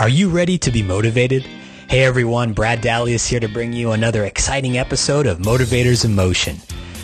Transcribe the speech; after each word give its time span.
Are 0.00 0.08
you 0.08 0.30
ready 0.30 0.56
to 0.56 0.70
be 0.70 0.82
motivated? 0.82 1.42
Hey 1.90 2.04
everyone, 2.04 2.54
Brad 2.54 2.80
Daly 2.80 3.12
is 3.12 3.26
here 3.26 3.38
to 3.38 3.50
bring 3.50 3.74
you 3.74 3.92
another 3.92 4.24
exciting 4.24 4.78
episode 4.78 5.26
of 5.26 5.40
Motivators 5.40 6.06
in 6.06 6.14
Motion. 6.14 6.56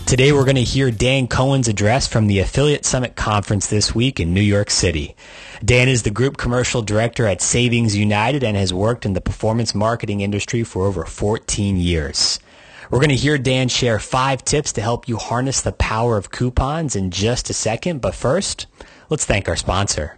Today 0.07 0.33
we're 0.33 0.47
going 0.47 0.57
to 0.57 0.63
hear 0.63 0.91
Dan 0.91 1.29
Cohen's 1.29 1.69
address 1.69 2.07
from 2.07 2.27
the 2.27 2.39
Affiliate 2.39 2.87
Summit 2.87 3.15
Conference 3.15 3.67
this 3.67 3.95
week 3.95 4.19
in 4.19 4.33
New 4.33 4.41
York 4.41 4.71
City. 4.71 5.15
Dan 5.63 5.91
is 5.91 6.05
the 6.05 6.11
Group 6.11 6.39
Commercial 6.39 6.81
Director 6.81 7.27
at 7.27 7.43
Savings 7.43 7.95
United 7.95 8.43
and 8.43 8.57
has 8.57 8.73
worked 8.73 9.05
in 9.05 9.13
the 9.13 9.21
performance 9.21 9.75
marketing 9.75 10.23
industry 10.23 10.65
for 10.65 10.87
over 10.87 11.05
14 11.05 11.77
years. 11.77 12.41
We're 12.91 13.01
going 13.01 13.11
to 13.11 13.15
hear 13.15 13.37
Dan 13.37 13.69
share 13.69 13.99
five 13.99 14.43
tips 14.43 14.73
to 14.73 14.81
help 14.81 15.07
you 15.07 15.19
harness 15.19 15.61
the 15.61 15.73
power 15.73 16.17
of 16.17 16.31
coupons 16.31 16.97
in 16.97 17.11
just 17.11 17.51
a 17.51 17.53
second, 17.53 18.01
but 18.01 18.15
first, 18.15 18.67
let's 19.11 19.27
thank 19.27 19.51
our 19.51 19.57
sponsor. 19.57 20.16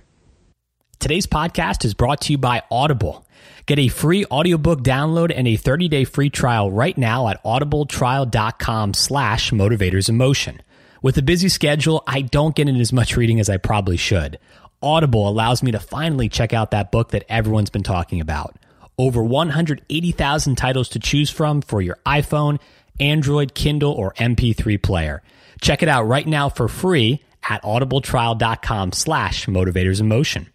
Today's 1.01 1.29
podcast 1.29 1.85
is 1.85 1.95
brought 1.95 2.23
to 2.23 2.33
you 2.33 2.39
by 2.39 2.65
Audible. 2.73 3.25
Get 3.67 3.79
a 3.79 3.87
free 3.87 4.25
audiobook 4.25 4.81
download 4.81 5.33
and 5.35 5.47
a 5.47 5.57
30-day 5.57 6.03
free 6.03 6.29
trial 6.29 6.73
right 6.73 6.99
now 6.99 7.29
at 7.29 7.41
audibletrial.com 7.45 8.95
slash 8.95 9.53
motivators 9.53 10.09
in 10.09 10.17
motion. 10.17 10.61
With 11.01 11.17
a 11.17 11.23
busy 11.23 11.49
schedule, 11.51 12.03
I 12.09 12.23
don't 12.23 12.57
get 12.57 12.69
in 12.69 12.75
as 12.81 12.93
much 12.93 13.17
reading 13.17 13.39
as 13.39 13.49
I 13.49 13.59
probably 13.59 13.97
should. 13.97 14.41
Audible 14.83 15.29
allows 15.29 15.63
me 15.63 15.71
to 15.71 15.79
finally 15.79 16.29
check 16.29 16.53
out 16.53 16.73
that 16.73 16.91
book 16.91 17.11
that 17.11 17.25
everyone's 17.29 17.71
been 17.71 17.85
talking 17.85 18.21
about. 18.21 18.57
Over 18.99 19.23
180,000 19.23 20.57
titles 20.57 20.89
to 20.89 20.99
choose 20.99 21.31
from 21.31 21.63
for 21.63 21.81
your 21.81 21.99
iPhone, 22.05 22.59
Android, 22.99 23.55
Kindle, 23.55 23.93
or 23.93 24.15
MP3 24.15 24.83
player. 24.83 25.23
Check 25.61 25.85
it 25.85 25.89
out 25.89 26.09
right 26.09 26.27
now 26.27 26.49
for 26.49 26.67
free 26.67 27.23
at 27.49 27.63
audibletrial.com 27.63 28.91
slash 28.91 29.47
motivators 29.47 30.01
in 30.01 30.09
motion. 30.09 30.49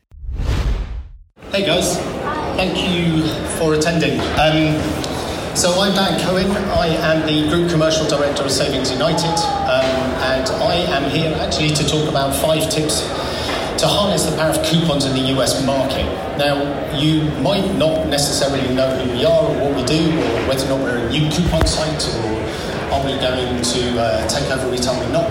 Hey 1.52 1.66
guys, 1.66 1.98
thank 2.58 2.78
you 2.78 3.28
for 3.58 3.76
attending. 3.76 4.20
Um, 4.40 4.74
so 5.56 5.80
I'm 5.80 5.94
Dan 5.94 6.20
Cohen. 6.22 6.50
I 6.72 6.88
am 6.88 7.28
the 7.28 7.48
Group 7.50 7.70
Commercial 7.70 8.08
Director 8.08 8.44
of 8.44 8.52
Savings 8.52 8.92
United, 8.92 9.38
um, 9.70 9.86
and 10.24 10.48
I 10.50 10.76
am 10.98 11.10
here 11.12 11.36
actually 11.40 11.70
to 11.70 11.88
talk 11.88 12.10
about 12.10 12.36
five 12.36 12.70
tips 12.72 13.02
to 13.82 13.88
harness 13.88 14.26
the 14.26 14.36
power 14.36 14.50
of 14.50 14.64
coupons 14.66 15.06
in 15.06 15.14
the 15.14 15.38
US 15.38 15.64
market. 15.66 16.06
Now, 16.38 16.58
you 16.98 17.30
might 17.42 17.76
not 17.78 18.08
necessarily 18.08 18.74
know 18.74 18.90
who 18.98 19.12
we 19.14 19.26
are 19.26 19.44
or 19.46 19.54
what 19.70 19.76
we 19.76 19.84
do, 19.84 20.10
or 20.10 20.48
whether 20.48 20.66
or 20.66 20.70
not 20.70 20.80
we're 20.82 20.98
a 20.98 21.10
new 21.12 21.30
coupon 21.30 21.66
site, 21.68 22.04
or 22.24 22.43
are 22.94 23.04
we 23.04 23.18
going 23.18 23.62
to 23.62 24.00
uh, 24.00 24.28
take 24.30 24.46
over 24.52 24.70
retail 24.70 24.94
or 24.94 25.10
not. 25.10 25.26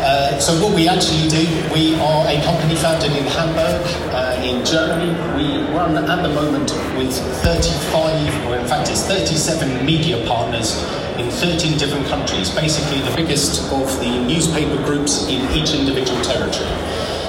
Uh, 0.00 0.38
so 0.38 0.54
what 0.62 0.74
we 0.74 0.88
actually 0.88 1.28
do, 1.28 1.42
we 1.74 1.94
are 1.96 2.24
a 2.26 2.40
company 2.42 2.74
founded 2.76 3.10
in 3.12 3.26
Hamburg, 3.26 3.82
uh, 4.14 4.40
in 4.46 4.64
Germany. 4.64 5.10
We 5.34 5.60
run 5.74 5.98
at 5.98 6.22
the 6.22 6.30
moment 6.30 6.70
with 6.96 7.12
35, 7.42 8.46
or 8.46 8.56
in 8.56 8.66
fact 8.66 8.88
it's 8.88 9.04
37 9.04 9.84
media 9.84 10.24
partners 10.26 10.78
in 11.18 11.28
13 11.30 11.76
different 11.76 12.06
countries, 12.06 12.48
basically 12.54 13.00
the 13.02 13.14
biggest 13.16 13.60
of 13.72 13.90
the 14.00 14.24
newspaper 14.24 14.76
groups 14.86 15.26
in 15.26 15.42
each 15.50 15.74
individual 15.74 16.20
territory. 16.22 16.70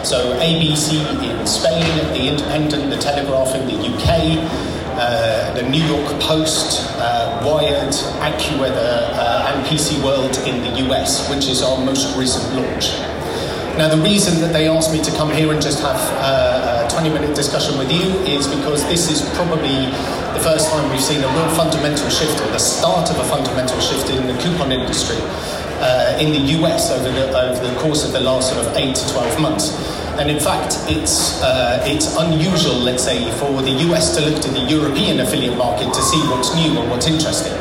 So 0.06 0.38
ABC 0.40 0.96
in 1.22 1.46
Spain, 1.46 1.84
The 2.14 2.28
Independent, 2.30 2.90
The 2.90 2.98
Telegraph 2.98 3.54
in 3.56 3.68
the 3.68 3.76
UK, 3.76 4.38
uh, 4.96 5.54
the 5.54 5.64
New 5.64 5.84
York 5.84 6.20
Post, 6.22 6.88
uh, 6.98 7.20
Wired, 7.44 7.94
AccuWeather, 8.22 9.17
uh, 9.17 9.50
and 9.50 9.66
PC 9.66 10.03
World 10.03 10.38
in 10.45 10.61
the 10.61 10.86
US, 10.86 11.28
which 11.30 11.47
is 11.47 11.64
our 11.64 11.84
most 11.84 12.16
recent 12.16 12.53
launch. 12.53 12.94
Now, 13.78 13.89
the 13.89 14.02
reason 14.03 14.42
that 14.42 14.53
they 14.53 14.67
asked 14.67 14.92
me 14.94 15.02
to 15.02 15.11
come 15.17 15.31
here 15.31 15.52
and 15.52 15.62
just 15.62 15.81
have 15.81 15.97
uh, 16.22 16.86
a 16.86 16.92
20 16.92 17.09
minute 17.09 17.36
discussion 17.36 17.80
with 17.80 17.92
you 17.92 18.03
is 18.30 18.45
because 18.45 18.86
this 18.86 19.09
is 19.09 19.28
probably 19.34 19.89
the 20.38 20.42
first 20.44 20.69
time 20.69 20.89
we've 20.92 21.02
seen 21.02 21.23
a 21.23 21.28
real 21.28 21.50
fundamental 21.56 22.09
shift, 22.09 22.39
or 22.42 22.47
the 22.52 22.59
start 22.59 23.09
of 23.09 23.17
a 23.17 23.23
fundamental 23.23 23.80
shift 23.80 24.09
in 24.12 24.28
the 24.28 24.38
coupon 24.38 24.72
industry 24.72 25.18
uh, 25.81 26.18
in 26.22 26.31
the 26.31 26.62
US 26.62 26.91
over 26.91 27.09
the, 27.09 27.25
over 27.35 27.68
the 27.68 27.79
course 27.79 28.06
of 28.06 28.12
the 28.12 28.19
last 28.19 28.53
sort 28.53 28.66
of 28.66 28.75
8 28.78 28.96
to 28.96 29.13
12 29.13 29.41
months. 29.41 30.00
And 30.22 30.30
in 30.30 30.40
fact, 30.40 30.78
it's, 30.86 31.42
uh, 31.42 31.82
it's 31.82 32.16
unusual, 32.16 32.78
let's 32.78 33.04
say, 33.04 33.26
for 33.40 33.59
the 33.64 33.72
US 33.90 34.16
to 34.16 34.22
look 34.22 34.40
to 34.44 34.52
the 34.52 34.59
European 34.70 35.20
affiliate 35.20 35.58
market 35.58 35.92
to 35.92 36.02
see 36.04 36.22
what's 36.30 36.54
new 36.54 36.78
and 36.80 36.92
what's 36.92 37.08
interesting. 37.08 37.58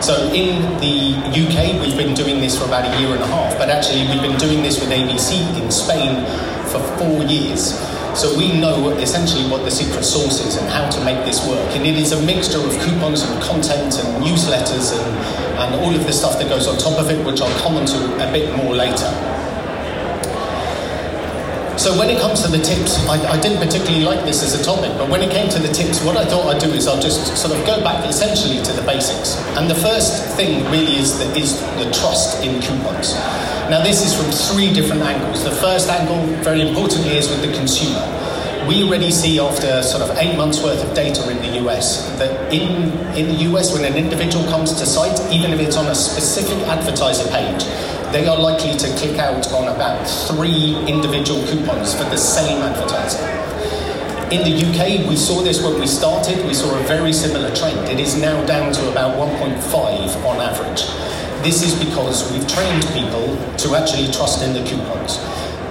So 0.00 0.30
in 0.30 0.62
the 0.78 1.18
UK, 1.26 1.74
we've 1.82 1.96
been 1.96 2.14
doing 2.14 2.38
this 2.38 2.56
for 2.56 2.66
about 2.66 2.86
a 2.86 3.00
year 3.00 3.10
and 3.10 3.20
a 3.20 3.26
half, 3.26 3.58
but 3.58 3.68
actually 3.68 4.06
we've 4.06 4.22
been 4.22 4.38
doing 4.38 4.62
this 4.62 4.78
with 4.78 4.90
ABC 4.90 5.42
in 5.60 5.72
Spain 5.72 6.22
for 6.70 6.78
four 7.02 7.24
years. 7.24 7.74
So 8.14 8.38
we 8.38 8.60
know 8.60 8.90
essentially 9.02 9.50
what 9.50 9.64
the 9.64 9.72
secret 9.72 10.04
sauce 10.04 10.38
is 10.38 10.54
and 10.54 10.70
how 10.70 10.88
to 10.88 11.04
make 11.04 11.18
this 11.26 11.44
work. 11.48 11.66
And 11.74 11.84
it 11.84 11.98
is 11.98 12.12
a 12.12 12.22
mixture 12.22 12.62
of 12.62 12.70
coupons 12.86 13.22
and 13.22 13.42
content 13.42 13.98
and 13.98 14.22
newsletters 14.22 14.94
and, 14.94 15.18
and 15.58 15.82
all 15.82 15.92
of 15.92 16.06
the 16.06 16.12
stuff 16.12 16.38
that 16.38 16.48
goes 16.48 16.68
on 16.68 16.78
top 16.78 16.96
of 17.00 17.10
it, 17.10 17.26
which 17.26 17.40
I'll 17.40 17.58
comment 17.58 17.88
to 17.88 17.98
a 18.22 18.30
bit 18.30 18.54
more 18.54 18.72
later. 18.72 19.10
So 21.76 21.98
when 21.98 22.08
it 22.08 22.20
comes 22.20 22.42
to 22.42 22.48
the 22.48 22.62
tips, 22.62 23.04
I, 23.08 23.18
I, 23.32 23.40
didn't 23.40 23.58
particularly 23.58 24.04
like 24.04 24.24
this 24.24 24.44
as 24.44 24.58
a 24.58 24.62
topic, 24.62 24.96
but 24.96 25.10
when 25.10 25.22
it 25.22 25.30
came 25.32 25.48
to 25.50 25.58
the 25.58 25.68
tips, 25.68 26.04
what 26.04 26.16
I 26.16 26.24
thought 26.24 26.46
I'd 26.46 26.60
do 26.60 26.70
is 26.70 26.86
I'll 26.86 27.02
just 27.02 27.36
sort 27.36 27.52
of 27.52 27.66
go 27.66 27.82
back 27.82 28.08
essentially 28.08 28.62
to 28.62 28.72
the 28.72 28.82
basics. 28.82 29.36
And 29.58 29.68
the 29.68 29.74
first 29.74 30.36
thing 30.36 30.64
really 30.70 30.94
is 30.96 31.18
the, 31.18 31.26
is 31.36 31.60
the 31.82 31.90
trust 31.90 32.44
in 32.44 32.62
coupons. 32.62 33.14
Now 33.68 33.82
this 33.82 34.06
is 34.06 34.14
from 34.14 34.30
three 34.30 34.72
different 34.72 35.02
angles. 35.02 35.42
The 35.42 35.50
first 35.50 35.88
angle, 35.88 36.24
very 36.44 36.60
importantly, 36.60 37.16
is 37.16 37.28
with 37.28 37.42
the 37.42 37.52
consumer. 37.52 38.06
We 38.68 38.84
already 38.84 39.10
see 39.10 39.40
after 39.40 39.82
sort 39.82 40.08
of 40.08 40.16
eight 40.16 40.36
months 40.36 40.62
worth 40.62 40.82
of 40.82 40.94
data 40.94 41.28
in 41.28 41.38
the 41.38 41.58
US 41.66 42.08
that 42.18 42.54
in, 42.54 42.92
in 43.18 43.34
the 43.34 43.50
US, 43.50 43.74
when 43.74 43.84
an 43.84 43.98
individual 43.98 44.44
comes 44.46 44.72
to 44.74 44.86
site, 44.86 45.18
even 45.32 45.52
if 45.52 45.58
it's 45.58 45.76
on 45.76 45.88
a 45.88 45.94
specific 45.94 46.56
advertiser 46.68 47.28
page, 47.30 47.64
they 48.14 48.28
are 48.28 48.38
likely 48.38 48.76
to 48.76 48.86
click 48.96 49.18
out 49.18 49.44
on 49.52 49.74
about 49.74 50.06
three 50.06 50.76
individual 50.86 51.44
coupons 51.48 51.92
for 51.94 52.04
the 52.04 52.16
same 52.16 52.62
advertiser. 52.62 53.26
In 54.30 54.44
the 54.46 54.54
UK, 54.54 55.08
we 55.08 55.16
saw 55.16 55.42
this 55.42 55.60
when 55.60 55.80
we 55.80 55.88
started, 55.88 56.46
we 56.46 56.54
saw 56.54 56.78
a 56.78 56.82
very 56.84 57.12
similar 57.12 57.52
trend. 57.56 57.88
It 57.88 57.98
is 57.98 58.16
now 58.16 58.46
down 58.46 58.72
to 58.72 58.88
about 58.88 59.16
1.5 59.16 60.24
on 60.24 60.40
average. 60.40 60.86
This 61.42 61.64
is 61.64 61.74
because 61.84 62.30
we've 62.30 62.46
trained 62.46 62.86
people 62.94 63.34
to 63.58 63.74
actually 63.74 64.12
trust 64.12 64.44
in 64.44 64.52
the 64.52 64.62
coupons. 64.62 65.18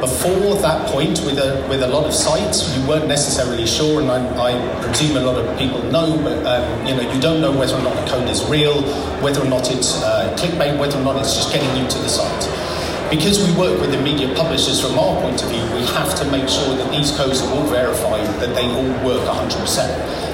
Before 0.04 0.56
that 0.56 0.92
point, 0.92 1.24
with 1.24 1.40
a, 1.40 1.66
with 1.70 1.82
a 1.82 1.88
lot 1.88 2.04
of 2.04 2.14
sites, 2.14 2.76
you 2.76 2.86
weren't 2.86 3.08
necessarily 3.08 3.66
sure, 3.66 4.02
and 4.02 4.12
I, 4.12 4.20
I 4.36 4.84
presume 4.84 5.16
a 5.16 5.22
lot 5.22 5.40
of 5.40 5.58
people 5.58 5.82
know, 5.96 6.20
but 6.20 6.44
um, 6.44 6.86
you 6.86 6.94
know 6.94 7.10
you 7.10 7.22
don't 7.22 7.40
know 7.40 7.58
whether 7.58 7.74
or 7.74 7.82
not 7.82 7.96
the 7.96 8.12
code 8.12 8.28
is 8.28 8.44
real, 8.52 8.82
whether 9.24 9.40
or 9.40 9.48
not 9.48 9.72
it's 9.72 10.04
uh, 10.04 10.36
clickbait, 10.38 10.78
whether 10.78 11.00
or 11.00 11.04
not 11.06 11.16
it's 11.22 11.34
just 11.34 11.54
getting 11.54 11.72
you 11.82 11.88
to 11.88 11.98
the 12.00 12.10
site. 12.10 12.44
Because 13.10 13.40
we 13.48 13.56
work 13.56 13.80
with 13.80 13.92
the 13.92 14.02
media 14.02 14.28
publishers 14.36 14.82
from 14.82 15.00
our 15.00 15.16
point 15.22 15.42
of 15.42 15.48
view, 15.48 15.64
we 15.72 15.88
have 15.96 16.14
to 16.20 16.30
make 16.32 16.50
sure 16.50 16.76
that 16.76 16.92
these 16.92 17.16
codes 17.16 17.42
are 17.42 17.54
all 17.56 17.64
verified, 17.68 18.28
that 18.44 18.54
they 18.60 18.68
all 18.76 18.92
work 19.08 19.24
100%. 19.24 19.56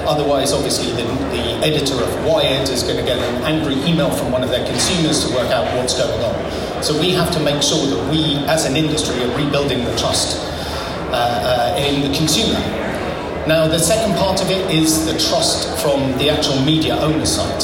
Otherwise, 0.04 0.52
obviously, 0.52 0.90
the, 0.98 1.06
the 1.30 1.44
editor 1.62 1.94
of 1.94 2.10
Wired 2.26 2.68
is 2.68 2.82
going 2.82 2.96
to 2.96 3.04
get 3.04 3.18
an 3.18 3.42
angry 3.44 3.78
email 3.86 4.10
from 4.10 4.32
one 4.32 4.42
of 4.42 4.50
their 4.50 4.66
consumers 4.66 5.24
to 5.24 5.32
work 5.32 5.52
out 5.52 5.64
what's 5.76 5.94
going 5.94 6.24
on. 6.24 6.69
So 6.82 6.98
we 6.98 7.10
have 7.10 7.30
to 7.32 7.40
make 7.40 7.62
sure 7.62 7.86
that 7.86 8.10
we, 8.10 8.36
as 8.48 8.64
an 8.64 8.74
industry, 8.74 9.22
are 9.22 9.36
rebuilding 9.36 9.84
the 9.84 9.94
trust 9.96 10.40
uh, 11.12 11.12
uh, 11.12 11.76
in 11.78 12.00
the 12.00 12.16
consumer. 12.16 12.58
Now, 13.46 13.68
the 13.68 13.78
second 13.78 14.16
part 14.16 14.40
of 14.40 14.50
it 14.50 14.70
is 14.72 15.04
the 15.04 15.18
trust 15.18 15.68
from 15.82 16.16
the 16.16 16.30
actual 16.30 16.58
media 16.62 16.96
owner 16.96 17.26
side. 17.26 17.62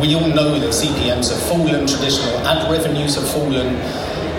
We 0.00 0.14
all 0.16 0.26
know 0.26 0.58
that 0.58 0.70
CPMs 0.74 1.30
have 1.30 1.42
fallen, 1.48 1.86
traditional 1.86 2.38
ad 2.46 2.68
revenues 2.70 3.14
have 3.14 3.28
fallen, 3.30 3.76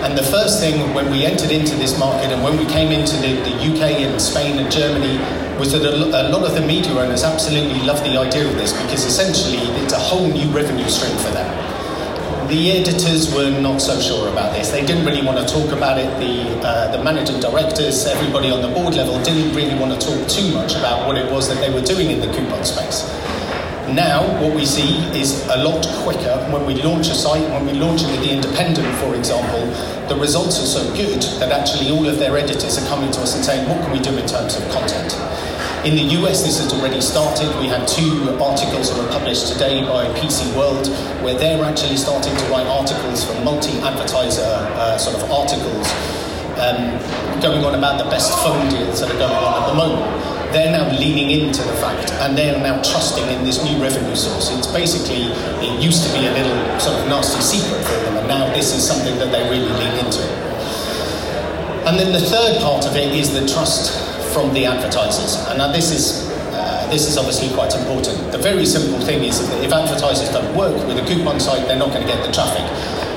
and 0.04 0.16
the 0.16 0.22
first 0.22 0.60
thing 0.60 0.94
when 0.94 1.10
we 1.10 1.24
entered 1.24 1.50
into 1.50 1.74
this 1.76 1.98
market 1.98 2.30
and 2.30 2.42
when 2.44 2.56
we 2.56 2.66
came 2.66 2.92
into 2.92 3.16
the, 3.16 3.34
the 3.42 3.54
UK 3.72 4.04
and 4.04 4.20
Spain 4.20 4.58
and 4.58 4.70
Germany 4.70 5.18
was 5.58 5.72
that 5.72 5.82
a, 5.82 6.28
lot 6.28 6.44
of 6.44 6.54
the 6.54 6.64
media 6.64 6.92
owners 6.92 7.24
absolutely 7.24 7.80
love 7.80 7.98
the 8.04 8.16
idea 8.16 8.46
of 8.46 8.54
this 8.54 8.72
because 8.72 9.04
essentially 9.04 9.58
it's 9.82 9.92
a 9.92 9.98
whole 9.98 10.28
new 10.28 10.48
revenue 10.50 10.88
stream 10.88 11.16
for 11.16 11.30
them 11.30 11.67
the 12.48 12.72
editors 12.72 13.32
were 13.34 13.50
not 13.60 13.78
so 13.78 14.00
sure 14.00 14.28
about 14.28 14.54
this. 14.54 14.70
They 14.70 14.84
didn't 14.84 15.04
really 15.04 15.24
want 15.24 15.36
to 15.36 15.44
talk 15.52 15.70
about 15.72 15.98
it. 15.98 16.08
The, 16.18 16.66
uh, 16.66 16.96
the 16.96 17.04
managing 17.04 17.40
directors, 17.40 18.06
everybody 18.06 18.50
on 18.50 18.62
the 18.62 18.68
board 18.68 18.94
level, 18.94 19.22
didn't 19.22 19.54
really 19.54 19.78
want 19.78 19.92
to 19.92 20.00
talk 20.00 20.28
too 20.28 20.54
much 20.54 20.74
about 20.74 21.06
what 21.06 21.18
it 21.18 21.30
was 21.30 21.46
that 21.48 21.60
they 21.60 21.68
were 21.68 21.84
doing 21.84 22.10
in 22.10 22.20
the 22.20 22.32
coupon 22.32 22.64
space. 22.64 23.04
Now, 23.92 24.24
what 24.40 24.54
we 24.54 24.64
see 24.64 24.96
is 25.12 25.46
a 25.48 25.62
lot 25.62 25.86
quicker 26.04 26.36
when 26.50 26.64
we 26.64 26.80
launch 26.82 27.08
a 27.08 27.14
site, 27.14 27.44
when 27.52 27.66
we 27.66 27.72
launch 27.72 28.02
it 28.02 28.10
with 28.12 28.20
the 28.20 28.32
independent, 28.32 28.88
for 28.96 29.14
example, 29.14 29.64
the 30.08 30.16
results 30.16 30.56
are 30.60 30.66
so 30.66 30.84
good 30.96 31.20
that 31.40 31.52
actually 31.52 31.90
all 31.90 32.08
of 32.08 32.18
their 32.18 32.36
editors 32.36 32.78
are 32.78 32.88
coming 32.88 33.10
to 33.12 33.20
us 33.20 33.36
and 33.36 33.44
saying, 33.44 33.68
what 33.68 33.80
can 33.84 33.92
we 33.92 34.00
do 34.00 34.16
in 34.16 34.26
terms 34.26 34.56
of 34.56 34.64
content? 34.70 35.12
In 35.88 35.96
the 35.96 36.20
US, 36.20 36.44
this 36.44 36.60
has 36.60 36.70
already 36.74 37.00
started. 37.00 37.48
We 37.56 37.64
had 37.64 37.88
two 37.88 38.36
articles 38.36 38.92
that 38.92 39.00
were 39.00 39.08
published 39.08 39.48
today 39.48 39.80
by 39.88 40.04
PC 40.20 40.44
World, 40.52 40.84
where 41.24 41.32
they're 41.32 41.64
actually 41.64 41.96
starting 41.96 42.36
to 42.36 42.44
write 42.52 42.66
articles 42.66 43.24
for 43.24 43.32
multi 43.40 43.72
advertiser 43.80 44.68
uh, 44.76 44.98
sort 44.98 45.16
of 45.16 45.24
articles 45.32 45.88
um, 46.60 46.92
going 47.40 47.64
on 47.64 47.72
about 47.72 47.96
the 47.96 48.04
best 48.12 48.36
phone 48.44 48.68
deals 48.68 49.00
that 49.00 49.08
are 49.08 49.16
going 49.16 49.32
on 49.32 49.64
at 49.64 49.66
the 49.72 49.76
moment. 49.80 50.52
They're 50.52 50.76
now 50.76 50.92
leaning 50.92 51.32
into 51.32 51.64
the 51.64 51.72
fact 51.80 52.12
and 52.20 52.36
they're 52.36 52.60
now 52.60 52.82
trusting 52.84 53.24
in 53.24 53.48
this 53.48 53.64
new 53.64 53.80
revenue 53.80 54.14
source. 54.14 54.52
It's 54.52 54.68
basically, 54.68 55.32
it 55.64 55.80
used 55.80 56.04
to 56.04 56.12
be 56.12 56.28
a 56.28 56.32
little 56.36 56.60
sort 56.78 57.00
of 57.00 57.08
nasty 57.08 57.40
secret 57.40 57.80
for 57.88 57.96
them, 58.04 58.20
and 58.20 58.28
now 58.28 58.52
this 58.52 58.76
is 58.76 58.86
something 58.86 59.16
that 59.16 59.32
they 59.32 59.40
really 59.48 59.72
lean 59.80 60.04
into. 60.04 60.20
And 61.88 61.96
then 61.96 62.12
the 62.12 62.20
third 62.20 62.60
part 62.60 62.84
of 62.84 62.94
it 62.94 63.16
is 63.16 63.32
the 63.32 63.48
trust 63.48 64.07
from 64.28 64.52
the 64.54 64.66
advertisers. 64.66 65.36
And 65.48 65.58
now 65.58 65.72
this 65.72 65.90
is 65.90 66.28
uh, 66.52 66.88
this 66.90 67.06
is 67.06 67.16
obviously 67.16 67.48
quite 67.54 67.74
important. 67.74 68.32
The 68.32 68.38
very 68.38 68.66
simple 68.66 69.00
thing 69.00 69.22
is 69.22 69.38
that 69.38 69.64
if 69.64 69.72
advertisers 69.72 70.30
don't 70.30 70.56
work 70.56 70.74
with 70.86 70.98
a 70.98 71.06
coupon 71.06 71.38
site, 71.38 71.66
they're 71.68 71.78
not 71.78 71.90
going 71.90 72.06
to 72.06 72.08
get 72.08 72.24
the 72.24 72.32
traffic 72.32 72.64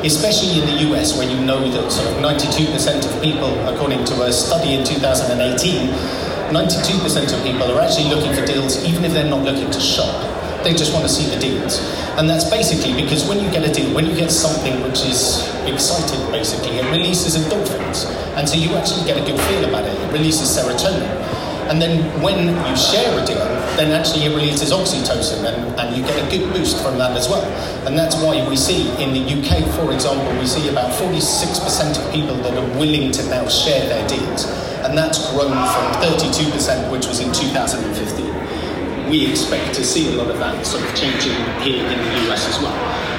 especially 0.04 0.60
in 0.60 0.66
the 0.66 0.92
US, 0.92 1.18
where 1.18 1.30
you 1.30 1.40
know 1.46 1.70
that 1.70 1.92
sort 1.92 2.08
of 2.10 2.18
92% 2.18 3.06
of 3.06 3.22
people, 3.22 3.54
according 3.70 4.04
to 4.06 4.24
a 4.24 4.32
study 4.32 4.74
in 4.74 4.84
2018, 4.84 5.90
92% 6.50 7.38
of 7.38 7.44
people 7.44 7.64
are 7.72 7.82
actually 7.82 8.10
looking 8.10 8.34
for 8.34 8.46
deals 8.46 8.84
even 8.84 9.06
if 9.06 9.14
they're 9.14 9.30
not 9.30 9.44
looking 9.44 9.70
to 9.72 9.80
shop. 9.80 10.31
They 10.64 10.74
just 10.74 10.94
want 10.94 11.06
to 11.06 11.10
see 11.10 11.30
the 11.34 11.40
deals. 11.40 11.80
And 12.18 12.30
that's 12.30 12.50
basically 12.50 12.94
because 12.94 13.28
when 13.28 13.40
you 13.40 13.50
get 13.50 13.68
a 13.68 13.72
deal, 13.74 13.94
when 13.96 14.06
you 14.06 14.16
get 14.16 14.32
something 14.32 14.82
which 14.84 15.02
is 15.06 15.48
exciting, 15.66 16.22
basically, 16.32 16.78
it 16.78 16.86
releases 16.92 17.36
endorphins. 17.36 18.06
And 18.38 18.48
so 18.48 18.56
you 18.58 18.76
actually 18.76 19.06
get 19.06 19.18
a 19.18 19.26
good 19.26 19.40
feel 19.48 19.66
about 19.66 19.86
it. 19.86 19.94
It 19.98 20.14
releases 20.14 20.48
serotonin. 20.48 21.10
And 21.72 21.82
then 21.82 22.04
when 22.22 22.50
you 22.68 22.76
share 22.76 23.18
a 23.18 23.26
deal, 23.26 23.40
then 23.80 23.92
actually 23.92 24.26
it 24.26 24.36
releases 24.36 24.72
oxytocin 24.72 25.46
and, 25.48 25.80
and 25.80 25.96
you 25.96 26.04
get 26.04 26.20
a 26.20 26.30
good 26.30 26.52
boost 26.52 26.84
from 26.84 26.98
that 26.98 27.16
as 27.16 27.30
well. 27.30 27.46
And 27.88 27.98
that's 27.98 28.16
why 28.18 28.46
we 28.50 28.58
see 28.58 28.90
in 29.02 29.14
the 29.14 29.24
UK, 29.24 29.64
for 29.80 29.94
example, 29.94 30.38
we 30.38 30.46
see 30.46 30.68
about 30.68 30.92
46% 30.92 31.98
of 31.98 32.14
people 32.14 32.36
that 32.44 32.58
are 32.58 32.78
willing 32.78 33.12
to 33.14 33.24
now 33.30 33.48
share 33.48 33.88
their 33.88 34.06
deals. 34.10 34.46
And 34.84 34.98
that's 34.98 35.32
grown 35.32 35.52
from 35.52 35.86
32%, 36.04 36.92
which 36.92 37.08
was 37.08 37.22
in 37.22 37.32
2015. 37.32 38.31
We 39.12 39.28
expect 39.28 39.76
to 39.76 39.84
see 39.84 40.08
a 40.08 40.16
lot 40.16 40.32
of 40.32 40.40
that 40.40 40.66
sort 40.66 40.88
of 40.88 40.96
changing 40.96 41.36
here 41.60 41.84
in 41.84 42.00
the 42.00 42.32
US 42.32 42.48
as 42.48 42.64
well. 42.64 42.72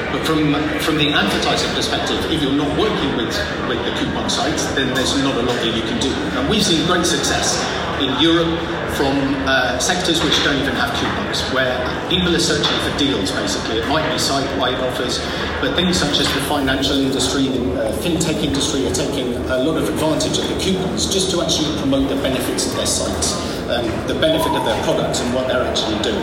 But 0.08 0.24
from 0.24 0.56
from 0.80 0.96
the 0.96 1.12
advertiser 1.12 1.68
perspective, 1.76 2.16
if 2.32 2.40
you're 2.40 2.56
not 2.56 2.72
working 2.80 3.12
with, 3.14 3.36
with 3.68 3.76
the 3.84 3.92
coupon 4.00 4.30
sites, 4.30 4.64
then 4.72 4.94
there's 4.94 5.12
not 5.22 5.36
a 5.36 5.42
lot 5.44 5.56
that 5.60 5.76
you 5.76 5.82
can 5.82 6.00
do. 6.00 6.08
And 6.40 6.48
we've 6.48 6.64
seen 6.64 6.86
great 6.86 7.04
success 7.04 7.60
in 8.00 8.08
Europe 8.24 8.56
from 8.96 9.16
uh, 9.44 9.78
sectors 9.78 10.24
which 10.24 10.36
don't 10.44 10.56
even 10.56 10.74
have 10.76 10.96
coupons, 10.96 11.44
where 11.52 11.76
people 12.08 12.34
are 12.34 12.40
searching 12.40 12.78
for 12.88 12.96
deals 12.96 13.30
basically. 13.30 13.84
It 13.84 13.88
might 13.88 14.10
be 14.10 14.18
site 14.18 14.48
wide 14.56 14.80
offers, 14.80 15.20
but 15.60 15.76
things 15.76 16.00
such 16.00 16.20
as 16.20 16.28
the 16.32 16.40
financial 16.48 16.96
industry, 16.96 17.48
the 17.48 17.68
uh, 17.76 17.92
fintech 18.00 18.40
industry 18.42 18.86
are 18.88 18.94
taking 18.94 19.36
a 19.52 19.58
lot 19.60 19.76
of 19.76 19.88
advantage 19.92 20.38
of 20.40 20.48
the 20.48 20.56
coupons 20.56 21.12
just 21.12 21.30
to 21.32 21.42
actually 21.42 21.76
promote 21.80 22.08
the 22.08 22.16
benefits 22.16 22.66
of 22.66 22.76
their 22.76 22.86
sites, 22.86 23.51
um, 23.72 23.86
the 24.06 24.14
benefit 24.14 24.52
of 24.52 24.64
their 24.64 24.80
products, 24.84 25.20
and 25.20 25.34
what 25.34 25.48
they're 25.48 25.64
actually 25.64 26.00
doing. 26.02 26.22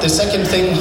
The 0.00 0.08
second 0.08 0.46
thing 0.46 0.76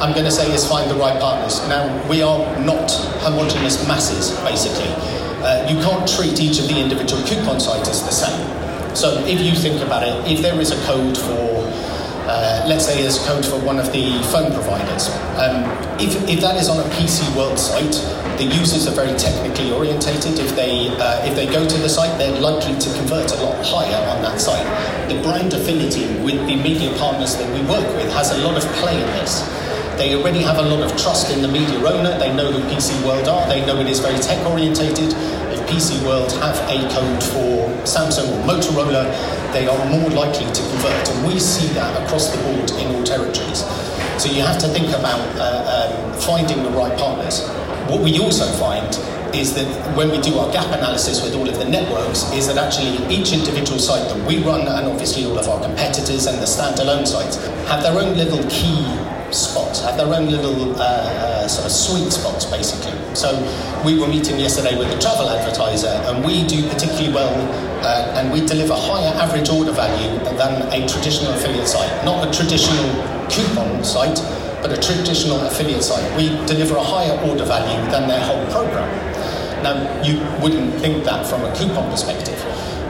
I'm 0.00 0.12
going 0.12 0.24
to 0.24 0.30
say 0.30 0.50
is 0.52 0.66
find 0.66 0.90
the 0.90 0.94
right 0.94 1.20
partners. 1.20 1.60
Now, 1.68 1.84
we 2.08 2.22
are 2.22 2.38
not 2.60 2.90
homogenous 3.20 3.86
masses, 3.86 4.30
basically. 4.40 4.90
Uh, 5.44 5.68
you 5.68 5.76
can't 5.82 6.08
treat 6.08 6.40
each 6.40 6.58
of 6.58 6.68
the 6.68 6.78
individual 6.78 7.22
coupon 7.26 7.60
sites 7.60 7.88
as 7.88 8.02
the 8.02 8.10
same. 8.10 8.96
So 8.96 9.24
if 9.26 9.40
you 9.40 9.54
think 9.54 9.82
about 9.82 10.02
it, 10.02 10.30
if 10.30 10.42
there 10.42 10.58
is 10.60 10.72
a 10.72 10.86
code 10.86 11.16
for, 11.16 11.64
uh, 12.26 12.64
let's 12.66 12.86
say 12.86 13.02
there's 13.02 13.18
code 13.26 13.44
for 13.44 13.58
one 13.60 13.78
of 13.78 13.92
the 13.92 14.20
phone 14.32 14.52
providers, 14.52 15.08
um, 15.38 15.64
if, 16.00 16.16
if 16.28 16.40
that 16.40 16.56
is 16.56 16.68
on 16.68 16.80
a 16.80 16.88
PC 16.94 17.36
World 17.36 17.58
site, 17.58 17.94
the 18.40 18.56
users 18.56 18.88
are 18.88 18.96
very 18.96 19.12
technically 19.18 19.70
orientated. 19.70 20.38
If 20.38 20.56
they, 20.56 20.88
uh, 20.96 21.28
if 21.28 21.36
they 21.36 21.44
go 21.44 21.60
to 21.68 21.76
the 21.76 21.90
site, 21.90 22.16
they're 22.16 22.40
likely 22.40 22.72
to 22.72 22.88
convert 22.96 23.30
a 23.32 23.36
lot 23.44 23.60
higher 23.60 24.00
on 24.08 24.22
that 24.22 24.40
site. 24.40 24.64
The 25.12 25.20
brand 25.20 25.52
affinity 25.52 26.08
with 26.24 26.40
the 26.48 26.56
media 26.56 26.88
partners 26.96 27.36
that 27.36 27.44
we 27.52 27.60
work 27.68 27.84
with 28.00 28.10
has 28.14 28.32
a 28.32 28.38
lot 28.38 28.56
of 28.56 28.64
play 28.80 28.96
in 28.96 29.06
this. 29.20 29.44
They 30.00 30.16
already 30.16 30.40
have 30.40 30.56
a 30.56 30.62
lot 30.62 30.80
of 30.80 30.96
trust 30.96 31.30
in 31.30 31.42
the 31.42 31.48
media 31.48 31.84
owner. 31.84 32.18
They 32.18 32.34
know 32.34 32.50
who 32.50 32.64
PC 32.72 32.96
World 33.04 33.28
are. 33.28 33.46
They 33.46 33.60
know 33.66 33.78
it 33.78 33.88
is 33.88 34.00
very 34.00 34.18
tech 34.18 34.40
orientated. 34.46 35.12
If 35.52 35.60
PC 35.68 36.02
World 36.06 36.32
have 36.40 36.56
a 36.72 36.80
code 36.88 37.22
for 37.22 37.68
Samsung 37.84 38.24
or 38.32 38.40
Motorola, 38.48 39.04
they 39.52 39.68
are 39.68 39.84
more 39.92 40.08
likely 40.16 40.48
to 40.48 40.62
convert. 40.72 41.08
And 41.12 41.26
we 41.28 41.38
see 41.38 41.68
that 41.74 41.92
across 42.02 42.34
the 42.34 42.40
board 42.44 42.70
in 42.80 42.88
all 42.96 43.04
territories. 43.04 43.68
So 44.16 44.32
you 44.32 44.40
have 44.40 44.58
to 44.60 44.68
think 44.68 44.88
about 44.88 45.20
uh, 45.36 46.08
um, 46.08 46.20
finding 46.20 46.62
the 46.62 46.70
right 46.70 46.96
partners. 46.96 47.44
What 47.90 48.02
we 48.02 48.20
also 48.20 48.46
find 48.54 48.86
is 49.34 49.52
that 49.54 49.66
when 49.96 50.12
we 50.12 50.20
do 50.20 50.38
our 50.38 50.46
gap 50.52 50.66
analysis 50.66 51.24
with 51.24 51.34
all 51.34 51.48
of 51.48 51.58
the 51.58 51.64
networks, 51.64 52.30
is 52.32 52.46
that 52.46 52.56
actually 52.56 53.02
each 53.12 53.32
individual 53.32 53.80
site 53.80 54.08
that 54.08 54.26
we 54.28 54.38
run, 54.44 54.60
and 54.60 54.86
obviously 54.86 55.24
all 55.26 55.36
of 55.36 55.48
our 55.48 55.60
competitors 55.60 56.26
and 56.26 56.38
the 56.38 56.46
standalone 56.46 57.04
sites, 57.04 57.44
have 57.66 57.82
their 57.82 57.98
own 57.98 58.16
little 58.16 58.38
key 58.48 58.86
spots, 59.34 59.82
have 59.82 59.96
their 59.96 60.06
own 60.06 60.30
little 60.30 60.76
uh, 60.78 60.84
uh, 60.84 61.48
sort 61.48 61.66
of 61.66 61.72
sweet 61.72 62.12
spots, 62.12 62.44
basically. 62.46 62.94
So 63.16 63.34
we 63.84 63.98
were 63.98 64.06
meeting 64.06 64.38
yesterday 64.38 64.78
with 64.78 64.86
a 64.96 64.98
travel 65.00 65.28
advertiser, 65.28 65.90
and 66.06 66.24
we 66.24 66.46
do 66.46 66.62
particularly 66.68 67.12
well, 67.12 67.34
uh, 67.82 68.14
and 68.22 68.32
we 68.32 68.46
deliver 68.46 68.74
higher 68.74 69.12
average 69.18 69.48
order 69.48 69.72
value 69.72 70.16
than 70.38 70.62
a 70.70 70.86
traditional 70.86 71.32
affiliate 71.32 71.66
site, 71.66 72.04
not 72.04 72.22
a 72.22 72.30
traditional 72.30 73.19
coupon 73.30 73.82
site, 73.84 74.20
but 74.62 74.72
a 74.72 74.80
traditional 74.80 75.40
affiliate 75.40 75.82
site. 75.82 76.04
We 76.16 76.28
deliver 76.46 76.76
a 76.76 76.82
higher 76.82 77.18
order 77.28 77.44
value 77.44 77.80
than 77.90 78.08
their 78.08 78.20
whole 78.20 78.44
program. 78.52 78.88
Now, 79.62 80.02
you 80.02 80.20
wouldn't 80.42 80.74
think 80.80 81.04
that 81.04 81.26
from 81.26 81.44
a 81.44 81.54
coupon 81.54 81.90
perspective. 81.90 82.38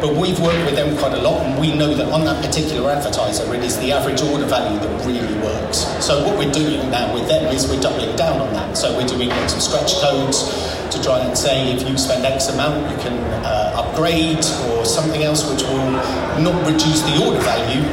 But 0.00 0.16
we've 0.16 0.40
worked 0.40 0.64
with 0.64 0.76
them 0.76 0.96
quite 0.96 1.12
a 1.12 1.20
lot, 1.20 1.44
and 1.44 1.60
we 1.60 1.76
know 1.76 1.92
that 1.92 2.10
on 2.10 2.24
that 2.24 2.42
particular 2.42 2.90
advertiser, 2.90 3.54
it 3.54 3.62
is 3.62 3.78
the 3.80 3.92
average 3.92 4.22
order 4.22 4.46
value 4.46 4.80
that 4.80 5.06
really 5.06 5.34
works. 5.44 5.84
So 6.02 6.24
what 6.26 6.38
we're 6.38 6.50
doing 6.50 6.90
now 6.90 7.12
with 7.12 7.28
them 7.28 7.52
is 7.52 7.68
we're 7.68 7.80
doubling 7.80 8.16
down 8.16 8.40
on 8.40 8.50
that. 8.54 8.78
So 8.78 8.96
we're 8.96 9.06
doing 9.06 9.28
lots 9.28 9.54
of 9.54 9.60
scratch 9.60 10.00
codes 10.00 10.48
to 10.88 11.02
try 11.02 11.20
and 11.20 11.36
say 11.36 11.72
if 11.72 11.86
you 11.86 11.98
spend 11.98 12.24
X 12.24 12.48
amount, 12.48 12.90
you 12.90 12.96
can 12.96 13.12
uh, 13.44 13.76
upgrade 13.76 14.42
or 14.72 14.86
something 14.86 15.22
else 15.22 15.44
which 15.50 15.62
will 15.64 15.92
not 16.40 16.56
reduce 16.66 17.02
the 17.02 17.22
order 17.22 17.40
value, 17.40 17.84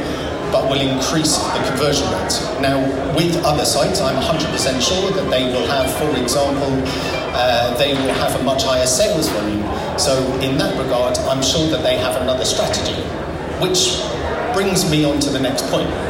but 0.52 0.68
will 0.68 0.80
increase 0.80 1.36
the 1.36 1.60
conversion 1.68 2.06
rate. 2.12 2.34
Now, 2.60 2.78
with 3.14 3.36
other 3.44 3.64
sites, 3.64 4.00
I'm 4.00 4.20
100% 4.22 4.80
sure 4.80 5.10
that 5.12 5.30
they 5.30 5.44
will 5.52 5.66
have, 5.66 5.92
for 5.94 6.10
example, 6.20 6.72
uh, 7.34 7.76
they 7.76 7.92
will 7.94 8.14
have 8.14 8.38
a 8.40 8.42
much 8.42 8.64
higher 8.64 8.86
sales 8.86 9.28
volume. 9.28 9.62
So, 9.98 10.16
in 10.40 10.58
that 10.58 10.78
regard, 10.82 11.18
I'm 11.18 11.42
sure 11.42 11.68
that 11.70 11.82
they 11.82 11.96
have 11.98 12.20
another 12.22 12.44
strategy, 12.44 13.00
which 13.60 14.02
brings 14.54 14.90
me 14.90 15.04
on 15.04 15.20
to 15.20 15.30
the 15.30 15.40
next 15.40 15.66
point. 15.70 16.07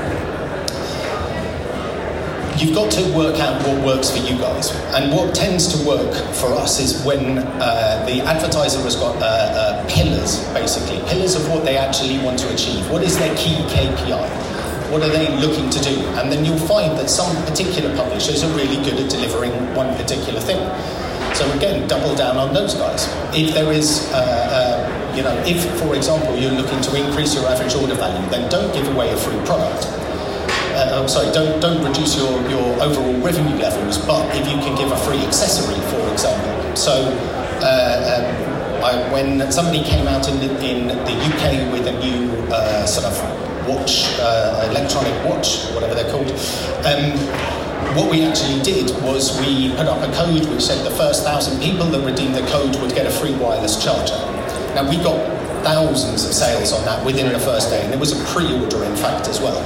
You've 2.58 2.74
got 2.74 2.90
to 2.90 3.02
work 3.14 3.38
out 3.38 3.64
what 3.64 3.86
works 3.86 4.10
for 4.10 4.18
you 4.18 4.36
guys. 4.36 4.72
And 4.92 5.12
what 5.14 5.32
tends 5.32 5.68
to 5.78 5.86
work 5.86 6.12
for 6.34 6.52
us 6.52 6.80
is 6.80 7.04
when 7.04 7.38
uh, 7.38 8.04
the 8.04 8.20
advertiser 8.22 8.80
has 8.82 8.96
got 8.96 9.14
uh, 9.16 9.20
uh, 9.22 9.86
pillars, 9.88 10.42
basically, 10.52 10.98
pillars 11.08 11.36
of 11.36 11.48
what 11.48 11.64
they 11.64 11.76
actually 11.76 12.18
want 12.18 12.36
to 12.40 12.52
achieve. 12.52 12.90
What 12.90 13.04
is 13.04 13.16
their 13.16 13.32
key 13.36 13.54
KPI? 13.70 14.90
What 14.90 15.02
are 15.02 15.08
they 15.08 15.28
looking 15.38 15.70
to 15.70 15.78
do? 15.78 16.00
And 16.18 16.32
then 16.32 16.44
you'll 16.44 16.58
find 16.66 16.98
that 16.98 17.08
some 17.08 17.30
particular 17.44 17.94
publishers 17.94 18.42
are 18.42 18.50
really 18.56 18.82
good 18.82 18.98
at 18.98 19.08
delivering 19.08 19.52
one 19.76 19.94
particular 19.94 20.40
thing. 20.40 20.58
So 21.36 21.48
again, 21.52 21.86
double 21.86 22.16
down 22.16 22.38
on 22.38 22.52
those 22.52 22.74
guys. 22.74 23.06
If 23.32 23.54
there 23.54 23.70
is, 23.72 24.10
uh, 24.10 24.18
uh, 24.18 25.14
you 25.14 25.22
know, 25.22 25.36
if 25.46 25.62
for 25.78 25.94
example 25.94 26.36
you're 26.36 26.50
looking 26.50 26.80
to 26.80 27.06
increase 27.06 27.36
your 27.36 27.46
average 27.46 27.76
order 27.76 27.94
value, 27.94 28.28
then 28.30 28.50
don't 28.50 28.74
give 28.74 28.88
away 28.88 29.12
a 29.12 29.16
free 29.16 29.38
product. 29.46 29.86
Uh, 30.78 31.02
oh, 31.02 31.06
sorry, 31.08 31.26
don't 31.32 31.58
don't 31.58 31.82
reduce 31.82 32.14
your, 32.14 32.30
your 32.48 32.80
overall 32.80 33.12
revenue 33.18 33.56
levels, 33.56 33.98
but 34.06 34.22
if 34.36 34.46
you 34.46 34.54
can 34.62 34.78
give 34.78 34.92
a 34.92 34.96
free 34.96 35.18
accessory, 35.26 35.74
for 35.90 36.12
example. 36.12 36.76
So 36.76 36.92
uh, 37.60 38.14
um, 38.14 38.84
I, 38.84 39.12
when 39.12 39.50
somebody 39.50 39.82
came 39.82 40.06
out 40.06 40.28
in 40.28 40.38
the, 40.38 40.46
in 40.64 40.86
the 40.86 41.16
UK 41.18 41.72
with 41.72 41.88
a 41.88 41.98
new 41.98 42.30
uh, 42.54 42.86
sort 42.86 43.10
of 43.10 43.18
watch, 43.66 44.06
uh, 44.20 44.68
electronic 44.70 45.12
watch, 45.26 45.66
whatever 45.74 45.94
they're 45.94 46.12
called. 46.12 46.30
Um, 46.86 47.18
what 47.98 48.08
we 48.08 48.22
actually 48.22 48.62
did 48.62 48.90
was 49.02 49.36
we 49.40 49.70
put 49.74 49.86
up 49.86 49.98
a 50.08 50.12
code 50.14 50.46
which 50.46 50.62
said 50.62 50.86
the 50.86 50.94
first 50.94 51.24
thousand 51.24 51.60
people 51.60 51.86
that 51.86 52.06
redeemed 52.06 52.36
the 52.36 52.46
code 52.54 52.76
would 52.80 52.94
get 52.94 53.04
a 53.04 53.10
free 53.10 53.34
wireless 53.34 53.82
charger. 53.82 54.14
Now 54.78 54.88
we 54.88 54.96
got 55.02 55.18
thousands 55.64 56.24
of 56.24 56.32
sales 56.32 56.72
on 56.72 56.84
that 56.84 57.04
within 57.04 57.32
the 57.32 57.40
first 57.40 57.70
day, 57.70 57.82
and 57.84 57.92
it 57.92 57.98
was 57.98 58.12
a 58.12 58.24
pre-order 58.32 58.84
in 58.84 58.94
fact 58.94 59.26
as 59.26 59.40
well. 59.40 59.58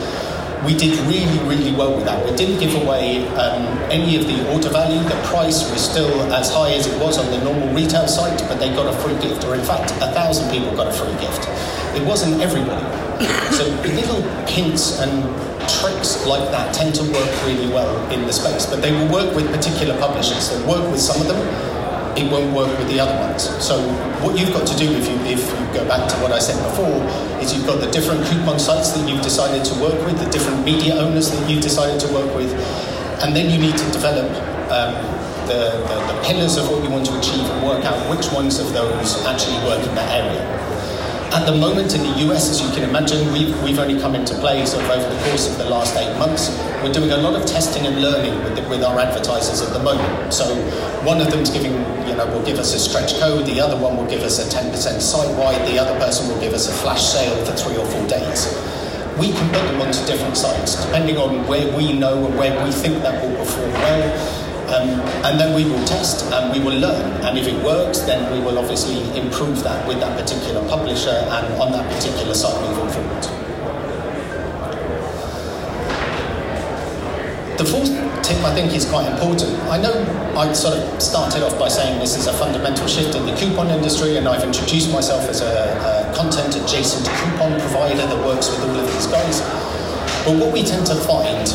We 0.65 0.77
did 0.77 0.97
really, 1.11 1.39
really 1.41 1.75
well 1.75 1.97
with 1.97 2.05
that. 2.05 2.25
We 2.25 2.37
didn't 2.37 2.61
give 2.61 2.75
away 2.81 3.27
um, 3.35 3.67
any 3.91 4.17
of 4.17 4.29
the 4.29 4.49
order 4.53 4.69
value. 4.69 5.03
The 5.03 5.21
price 5.27 5.69
was 5.71 5.83
still 5.83 6.33
as 6.33 6.51
high 6.51 6.73
as 6.73 6.87
it 6.87 7.01
was 7.03 7.19
on 7.19 7.27
the 7.33 7.43
normal 7.43 7.75
retail 7.75 8.07
site, 8.07 8.39
but 8.49 8.61
they 8.61 8.71
got 8.71 8.87
a 8.87 8.97
free 8.99 9.19
gift, 9.21 9.45
or 9.45 9.55
in 9.57 9.65
fact, 9.65 9.91
a 10.03 10.13
thousand 10.15 10.51
people 10.53 10.71
got 10.77 10.87
a 10.87 10.93
free 10.93 11.13
gift. 11.19 11.49
It 11.97 12.07
wasn't 12.07 12.41
everybody. 12.41 12.87
So 13.53 13.69
little 13.87 14.23
hints 14.47 14.99
and 14.99 15.23
tricks 15.69 16.27
like 16.27 16.51
that 16.51 16.75
tend 16.75 16.95
to 16.97 17.03
work 17.03 17.31
really 17.45 17.69
well 17.73 17.95
in 18.11 18.23
the 18.27 18.33
space, 18.33 18.67
but 18.67 18.83
they 18.83 18.91
will 18.93 19.13
work 19.13 19.35
with 19.37 19.47
particular 19.53 19.97
publishers. 19.99 20.51
They'll 20.51 20.69
work 20.69 20.91
with 20.91 21.01
some 21.01 21.21
of 21.21 21.29
them, 21.29 21.39
it 22.17 22.31
won't 22.31 22.55
work 22.55 22.71
with 22.79 22.89
the 22.89 23.01
other 23.01 23.17
ones. 23.21 23.49
So 23.65 23.81
what 24.21 24.39
you've 24.39 24.53
got 24.53 24.67
to 24.67 24.77
do 24.77 24.93
if 24.93 25.09
you 25.09 25.17
if 25.27 25.41
you 25.41 25.67
go 25.73 25.87
back 25.89 26.09
to 26.09 26.17
what 26.21 26.33
I 26.33 26.39
said 26.39 26.61
before 26.63 27.01
is 27.41 27.55
you've 27.55 27.67
got 27.67 27.81
the 27.81 27.91
different 27.91 28.25
coupon 28.27 28.59
sites 28.59 28.93
that 28.93 29.09
you've 29.09 29.23
decided 29.23 29.65
to 29.65 29.75
work 29.81 29.99
with, 30.05 30.19
the 30.19 30.31
different 30.31 30.65
media 30.65 30.95
owners 30.97 31.31
that 31.31 31.49
you've 31.49 31.63
decided 31.63 32.01
to 32.01 32.09
work 32.13 32.35
with, 32.35 32.53
and 33.25 33.35
then 33.35 33.51
you 33.51 33.59
need 33.59 33.77
to 33.77 33.87
develop 33.91 34.29
um, 34.71 34.95
the, 35.47 35.83
the, 35.89 35.97
the 36.13 36.17
pillars 36.25 36.57
of 36.57 36.71
what 36.71 36.83
you 36.85 36.91
want 36.91 37.07
to 37.07 37.19
achieve 37.19 37.45
and 37.45 37.67
work 37.67 37.85
out 37.85 37.99
which 38.09 38.31
ones 38.33 38.59
of 38.59 38.73
those 38.73 39.25
actually 39.27 39.59
work 39.67 39.81
in 39.87 39.95
that 39.95 40.11
area. 40.13 40.43
At 41.33 41.47
the 41.47 41.57
moment 41.57 41.95
in 41.95 42.03
the 42.03 42.29
US, 42.29 42.51
as 42.51 42.61
you 42.61 42.69
can 42.77 42.87
imagine, 42.87 43.33
we've, 43.33 43.57
we've 43.63 43.79
only 43.79 43.99
come 43.99 44.15
into 44.15 44.35
play 44.35 44.67
sort 44.67 44.85
of 44.85 44.91
over 44.91 45.09
the 45.09 45.19
course 45.25 45.49
of 45.49 45.57
the 45.57 45.65
last 45.65 45.97
eight 45.97 46.15
months. 46.19 46.51
We're 46.85 46.93
doing 46.93 47.11
a 47.11 47.17
lot 47.17 47.41
of 47.41 47.47
testing 47.47 47.87
and 47.87 48.03
learning 48.03 48.37
with, 48.45 48.55
the, 48.55 48.69
with 48.69 48.85
our 48.85 49.01
advertisers 49.01 49.63
at 49.63 49.73
the 49.73 49.79
moment. 49.79 50.35
So 50.35 50.55
one 51.09 51.23
of 51.23 51.31
them's 51.31 51.49
giving, 51.49 51.73
you 52.07 52.15
know, 52.15 52.27
will 52.27 52.45
give 52.45 52.59
us 52.59 52.75
a 52.75 52.79
stretch 52.79 53.19
code, 53.19 53.47
the 53.47 53.63
other 53.63 53.79
one 53.79 53.97
will 53.97 54.11
give 54.11 54.21
us 54.21 54.45
a 54.45 54.57
10% 54.57 54.77
site-wide, 55.01 55.67
the 55.67 55.79
other 55.79 55.99
person 55.99 56.29
will 56.29 56.39
give 56.39 56.53
us 56.53 56.69
a 56.69 56.73
flash 56.85 57.03
sale 57.03 57.35
for 57.47 57.53
three 57.53 57.79
or 57.79 57.87
four 57.87 58.07
days. 58.07 58.53
We 59.19 59.33
can 59.33 59.49
put 59.55 59.63
them 59.73 59.81
onto 59.81 60.05
different 60.05 60.37
sites, 60.37 60.85
depending 60.85 61.17
on 61.17 61.49
where 61.49 61.75
we 61.79 61.95
know 61.95 62.27
and 62.27 62.37
where 62.37 62.63
we 62.63 62.71
think 62.71 63.03
that 63.05 63.25
will 63.25 63.35
perform 63.39 63.73
well 63.73 64.42
um, 64.73 64.89
and 65.25 65.39
then 65.39 65.55
we 65.55 65.65
will 65.65 65.85
test 65.85 66.25
and 66.33 66.53
we 66.53 66.59
will 66.59 66.79
learn. 66.79 67.11
And 67.23 67.39
if 67.39 67.47
it 67.47 67.63
works, 67.63 68.01
then 68.01 68.33
we 68.33 68.41
will 68.41 68.59
obviously 68.59 68.99
improve 69.19 69.63
that 69.63 69.87
with 69.87 70.01
that 70.01 70.19
particular 70.19 70.67
publisher 70.69 71.11
and 71.11 71.47
on 71.61 71.73
that 71.73 71.91
particular 71.93 72.35
site 72.35 72.59
moving 72.63 72.89
forward. 72.89 73.23
The 77.59 77.65
fourth 77.67 77.93
tip 78.25 78.43
I 78.43 78.55
think 78.55 78.73
is 78.75 78.89
quite 78.89 79.07
important. 79.13 79.53
I 79.71 79.77
know 79.77 79.93
I 80.37 80.53
sort 80.53 80.79
of 80.79 81.03
started 81.03 81.45
off 81.45 81.59
by 81.59 81.69
saying 81.69 82.01
this 82.01 82.17
is 82.17 82.27
a 82.27 82.33
fundamental 82.33 82.87
shift 82.87 83.15
in 83.15 83.27
the 83.27 83.37
coupon 83.37 83.69
industry, 83.69 84.17
and 84.17 84.27
I've 84.27 84.43
introduced 84.43 84.91
myself 84.91 85.29
as 85.29 85.43
a, 85.43 85.47
a 85.47 86.15
content 86.17 86.57
adjacent 86.57 87.07
coupon 87.07 87.61
provider 87.61 88.07
that 88.07 88.25
works 88.25 88.49
with 88.51 88.65
all 88.65 88.75
of 88.75 88.87
these 88.93 89.07
guys. 89.07 89.41
But 90.25 90.39
what 90.39 90.53
we 90.53 90.63
tend 90.63 90.87
to 90.87 90.95
find 90.95 91.47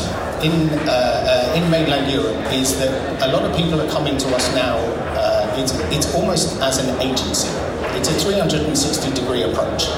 in, 0.44 0.70
uh, 0.88 1.27
in 1.56 1.70
mainland 1.70 2.10
Europe 2.10 2.52
is 2.52 2.78
that 2.78 2.90
a 3.22 3.32
lot 3.32 3.42
of 3.44 3.56
people 3.56 3.80
are 3.80 3.90
coming 3.90 4.16
to 4.18 4.28
us 4.34 4.54
now. 4.54 4.76
Uh, 5.14 5.54
it's, 5.58 5.72
it's 5.94 6.14
almost 6.14 6.60
as 6.60 6.78
an 6.78 7.00
agency. 7.00 7.48
It's 7.96 8.08
a 8.08 8.14
360 8.14 9.12
degree 9.14 9.42
approach. 9.42 9.88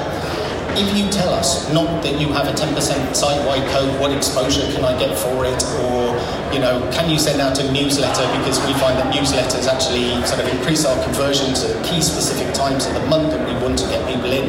If 0.79 0.97
you 0.97 1.11
tell 1.11 1.35
us 1.35 1.71
not 1.75 2.03
that 2.05 2.21
you 2.21 2.29
have 2.33 2.47
a 2.47 2.53
10% 2.53 2.73
site-wide 3.15 3.67
code, 3.75 4.01
what 4.01 4.13
exposure 4.13 4.63
can 4.73 4.85
I 4.85 4.97
get 4.99 5.19
for 5.19 5.45
it, 5.45 5.61
or 5.83 6.15
you 6.55 6.61
know, 6.61 6.79
can 6.93 7.11
you 7.11 7.19
send 7.19 7.41
out 7.41 7.59
a 7.59 7.67
newsletter 7.73 8.23
because 8.39 8.59
we 8.67 8.73
find 8.79 8.97
that 8.97 9.13
newsletters 9.13 9.67
actually 9.67 10.15
sort 10.27 10.41
of 10.41 10.49
increase 10.49 10.87
our 10.87 10.97
conversions 11.05 11.65
at 11.65 11.85
key 11.85 12.01
specific 12.01 12.55
times 12.55 12.87
of 12.87 12.95
the 12.95 13.05
month 13.07 13.33
that 13.33 13.43
we 13.47 13.53
want 13.61 13.79
to 13.79 13.87
get 13.89 14.01
people 14.07 14.31
in. 14.31 14.47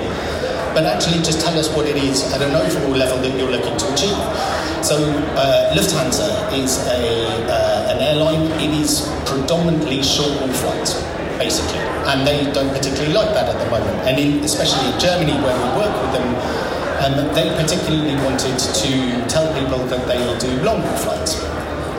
But 0.73 0.85
actually, 0.85 1.21
just 1.21 1.41
tell 1.41 1.57
us 1.59 1.67
what 1.75 1.85
it 1.85 1.97
is 1.97 2.31
at 2.31 2.41
an 2.41 2.55
overall 2.55 2.95
level 2.95 3.17
that 3.17 3.37
you're 3.37 3.51
looking 3.51 3.75
to 3.75 3.85
achieve. 3.91 4.60
So 4.81 4.97
uh, 5.37 5.73
Lufthansa 5.75 6.51
is 6.57 6.81
a, 6.87 7.45
uh, 7.47 7.93
an 7.93 7.99
airline. 8.01 8.49
It 8.59 8.73
is 8.81 9.07
predominantly 9.25 10.01
short-haul 10.01 10.49
flights, 10.49 10.95
basically, 11.37 11.79
and 12.09 12.25
they 12.25 12.51
don't 12.51 12.69
particularly 12.69 13.13
like 13.13 13.29
that 13.33 13.47
at 13.47 13.63
the 13.63 13.69
moment. 13.69 13.95
And 14.09 14.19
in, 14.19 14.43
especially 14.43 14.91
in 14.91 14.99
Germany, 14.99 15.33
where 15.39 15.55
we 15.55 15.69
work 15.77 15.93
with 16.01 16.11
them, 16.17 16.27
um, 17.05 17.33
they 17.35 17.47
particularly 17.61 18.15
wanted 18.25 18.57
to 18.57 18.91
tell 19.29 19.47
people 19.53 19.85
that 19.85 20.07
they 20.09 20.21
do 20.39 20.49
long-haul 20.63 20.97
flights. 20.97 21.37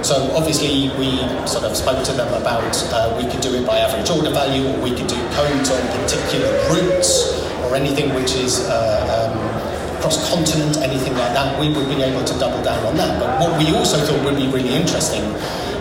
So 0.07 0.35
obviously 0.35 0.91
we 0.99 1.23
sort 1.47 1.65
of 1.65 1.77
spoke 1.77 2.05
to 2.05 2.13
them 2.13 2.29
about 2.35 2.75
uh, 2.91 3.15
we 3.17 3.31
could 3.31 3.41
do 3.41 3.55
it 3.55 3.65
by 3.65 3.79
average 3.79 4.11
order 4.11 4.31
value, 4.31 4.67
or 4.69 4.77
we 4.83 4.91
could 4.91 5.07
do 5.07 5.17
codes 5.31 5.71
on 5.71 5.83
particular 6.03 6.51
routes, 6.69 7.41
or 7.63 7.77
anything 7.77 8.13
which 8.15 8.35
is 8.35 8.67
uh, 8.69 9.72
um, 10.03 10.11
cross-continent, 10.11 10.77
anything 10.79 11.15
like 11.15 11.33
that, 11.33 11.59
we 11.61 11.69
would 11.69 11.89
be 11.89 12.03
able 12.03 12.25
to 12.25 12.39
double 12.39 12.63
down 12.63 12.85
on 12.87 12.97
that. 12.97 13.21
But 13.21 13.41
what 13.41 13.59
we 13.59 13.75
also 13.75 13.99
thought 13.99 14.25
would 14.25 14.37
be 14.37 14.49
really 14.49 14.75
interesting 14.75 15.23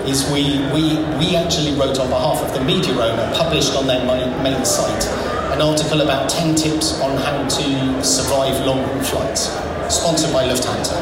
is 0.08 0.26
we, 0.32 0.60
we, 0.74 0.98
we 1.18 1.36
actually 1.36 1.78
wrote 1.78 2.00
on 2.00 2.10
behalf 2.10 2.42
of 2.42 2.54
the 2.54 2.64
media 2.64 2.94
owner, 2.94 3.32
published 3.36 3.76
on 3.76 3.88
their 3.88 4.04
main 4.06 4.66
site, 4.66 5.06
an 5.54 5.62
article 5.62 6.02
about 6.02 6.30
10 6.30 6.56
tips 6.56 7.00
on 7.02 7.18
how 7.18 7.38
to 7.48 8.04
survive 8.04 8.66
long 8.66 8.84
haul 8.84 9.02
flights, 9.02 9.50
sponsored 9.94 10.34
by 10.34 10.46
Lufthansa. 10.46 10.98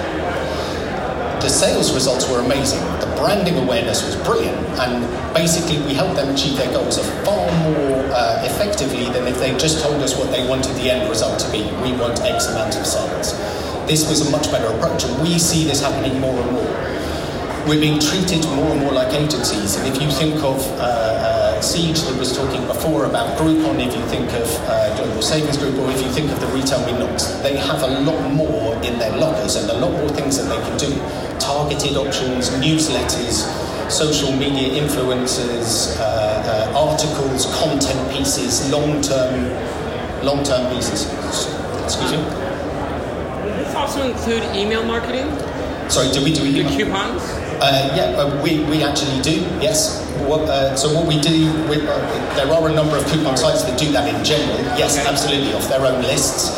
The 1.42 1.50
sales 1.50 1.94
results 1.94 2.30
were 2.30 2.40
amazing. 2.40 2.84
The 3.00 3.14
branding 3.18 3.58
awareness 3.58 4.04
was 4.04 4.16
brilliant, 4.28 4.58
and 4.80 5.34
basically 5.34 5.78
we 5.86 5.94
helped 5.94 6.16
them 6.16 6.34
achieve 6.34 6.58
their 6.58 6.72
goals 6.74 6.98
of 6.98 7.06
far 7.24 7.48
more 7.64 7.99
uh, 8.12 8.42
effectively 8.46 9.06
than 9.12 9.28
if 9.28 9.38
they 9.40 9.56
just 9.58 9.84
told 9.84 10.02
us 10.02 10.18
what 10.18 10.32
they 10.32 10.48
wanted 10.48 10.76
the 10.76 10.90
end 10.90 11.10
result 11.10 11.40
to 11.40 11.52
be. 11.52 11.64
We 11.84 11.94
want 11.98 12.22
X 12.22 12.48
amount 12.48 12.76
of 12.78 12.86
sales. 12.86 13.34
This 13.88 14.08
was 14.08 14.28
a 14.28 14.32
much 14.32 14.52
better 14.52 14.68
approach, 14.76 15.06
and 15.06 15.22
we 15.22 15.40
see 15.40 15.66
this 15.66 15.82
happening 15.82 16.20
more 16.20 16.40
and 16.40 16.52
more. 16.52 16.76
We're 17.68 17.82
being 17.82 18.00
treated 18.00 18.46
more 18.56 18.72
and 18.72 18.82
more 18.82 18.94
like 18.94 19.14
agencies, 19.14 19.76
and 19.76 19.88
if 19.88 20.02
you 20.02 20.10
think 20.12 20.36
of 20.44 20.60
uh, 20.80 20.84
uh, 20.84 21.62
Siege 21.62 22.02
that 22.02 22.18
was 22.18 22.36
talking 22.36 22.66
before 22.68 23.06
about 23.06 23.38
Groupon, 23.38 23.86
if 23.86 23.94
you 23.96 24.02
think 24.08 24.32
of 24.34 24.48
uh, 24.70 24.96
Global 24.96 25.22
Savings 25.22 25.58
Group, 25.58 25.78
or 25.78 25.92
if 25.92 26.02
you 26.02 26.10
think 26.10 26.32
of 26.32 26.40
the 26.40 26.48
RetailMeNots, 26.48 27.44
they 27.44 27.58
have 27.58 27.84
a 27.84 28.00
lot 28.02 28.32
more 28.32 28.74
in 28.84 28.98
their 28.98 29.16
lockers 29.18 29.56
and 29.56 29.70
a 29.70 29.74
lot 29.74 29.92
more 29.92 30.10
things 30.10 30.38
that 30.38 30.48
they 30.50 30.62
can 30.68 30.78
do. 30.78 30.90
Targeted 31.40 31.98
options, 31.98 32.50
newsletters, 32.52 33.46
social 33.92 34.32
media 34.32 34.82
influencers, 34.82 36.00
uh, 36.50 36.90
articles, 36.90 37.46
content 37.62 38.12
pieces, 38.12 38.70
long-term, 38.72 39.34
long-term 40.26 40.74
pieces. 40.74 41.06
Excuse 41.84 42.12
me. 42.12 42.18
Does 42.18 43.66
this 43.66 43.76
also 43.76 44.04
include 44.04 44.44
email 44.56 44.84
marketing? 44.84 45.30
Sorry, 45.90 46.12
do 46.12 46.24
we 46.24 46.34
do 46.34 46.46
email? 46.46 46.70
The 46.70 46.76
coupons? 46.76 47.22
Uh, 47.62 47.94
yeah, 47.96 48.16
uh, 48.18 48.42
we, 48.42 48.64
we 48.66 48.84
actually 48.84 49.22
do, 49.22 49.42
yes. 49.62 50.06
What, 50.26 50.42
uh, 50.50 50.76
so 50.76 50.94
what 50.94 51.08
we 51.08 51.20
do, 51.20 51.52
we, 51.70 51.82
uh, 51.86 52.36
there 52.36 52.48
are 52.48 52.70
a 52.70 52.74
number 52.74 52.96
of 52.98 53.06
coupon 53.08 53.38
sites 53.38 53.64
that 53.64 53.78
do 53.78 53.92
that 53.92 54.08
in 54.08 54.24
general, 54.24 54.58
yes, 54.78 54.98
okay. 54.98 55.10
absolutely, 55.10 55.54
off 55.54 55.68
their 55.68 55.86
own 55.86 56.02
lists. 56.02 56.56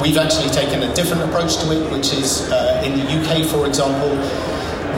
We've 0.00 0.16
actually 0.16 0.50
taken 0.50 0.82
a 0.84 0.94
different 0.94 1.22
approach 1.22 1.56
to 1.58 1.72
it, 1.72 1.90
which 1.90 2.12
is 2.12 2.48
uh, 2.52 2.82
in 2.86 2.98
the 2.98 3.04
UK, 3.18 3.44
for 3.46 3.66
example, 3.66 4.14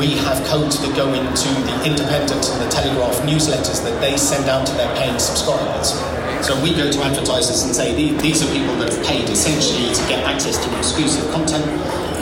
we 0.01 0.17
have 0.17 0.41
codes 0.49 0.81
that 0.81 0.97
go 0.97 1.13
into 1.13 1.49
the 1.69 1.77
Independent 1.85 2.41
and 2.49 2.59
the 2.65 2.71
Telegraph 2.73 3.21
newsletters 3.21 3.85
that 3.85 4.01
they 4.01 4.17
send 4.17 4.49
out 4.49 4.67
to 4.67 4.73
their 4.73 4.89
paying 4.97 5.19
subscribers. 5.19 5.93
So 6.41 6.57
we 6.65 6.73
go 6.73 6.91
to 6.91 6.99
advertisers 7.05 7.65
and 7.65 7.77
say, 7.77 7.93
these 7.93 8.41
are 8.41 8.51
people 8.51 8.75
that 8.81 8.89
have 8.91 9.05
paid 9.05 9.29
essentially 9.29 9.93
to 9.93 10.03
get 10.09 10.25
access 10.25 10.57
to 10.65 10.79
exclusive 10.79 11.31
content. 11.33 11.69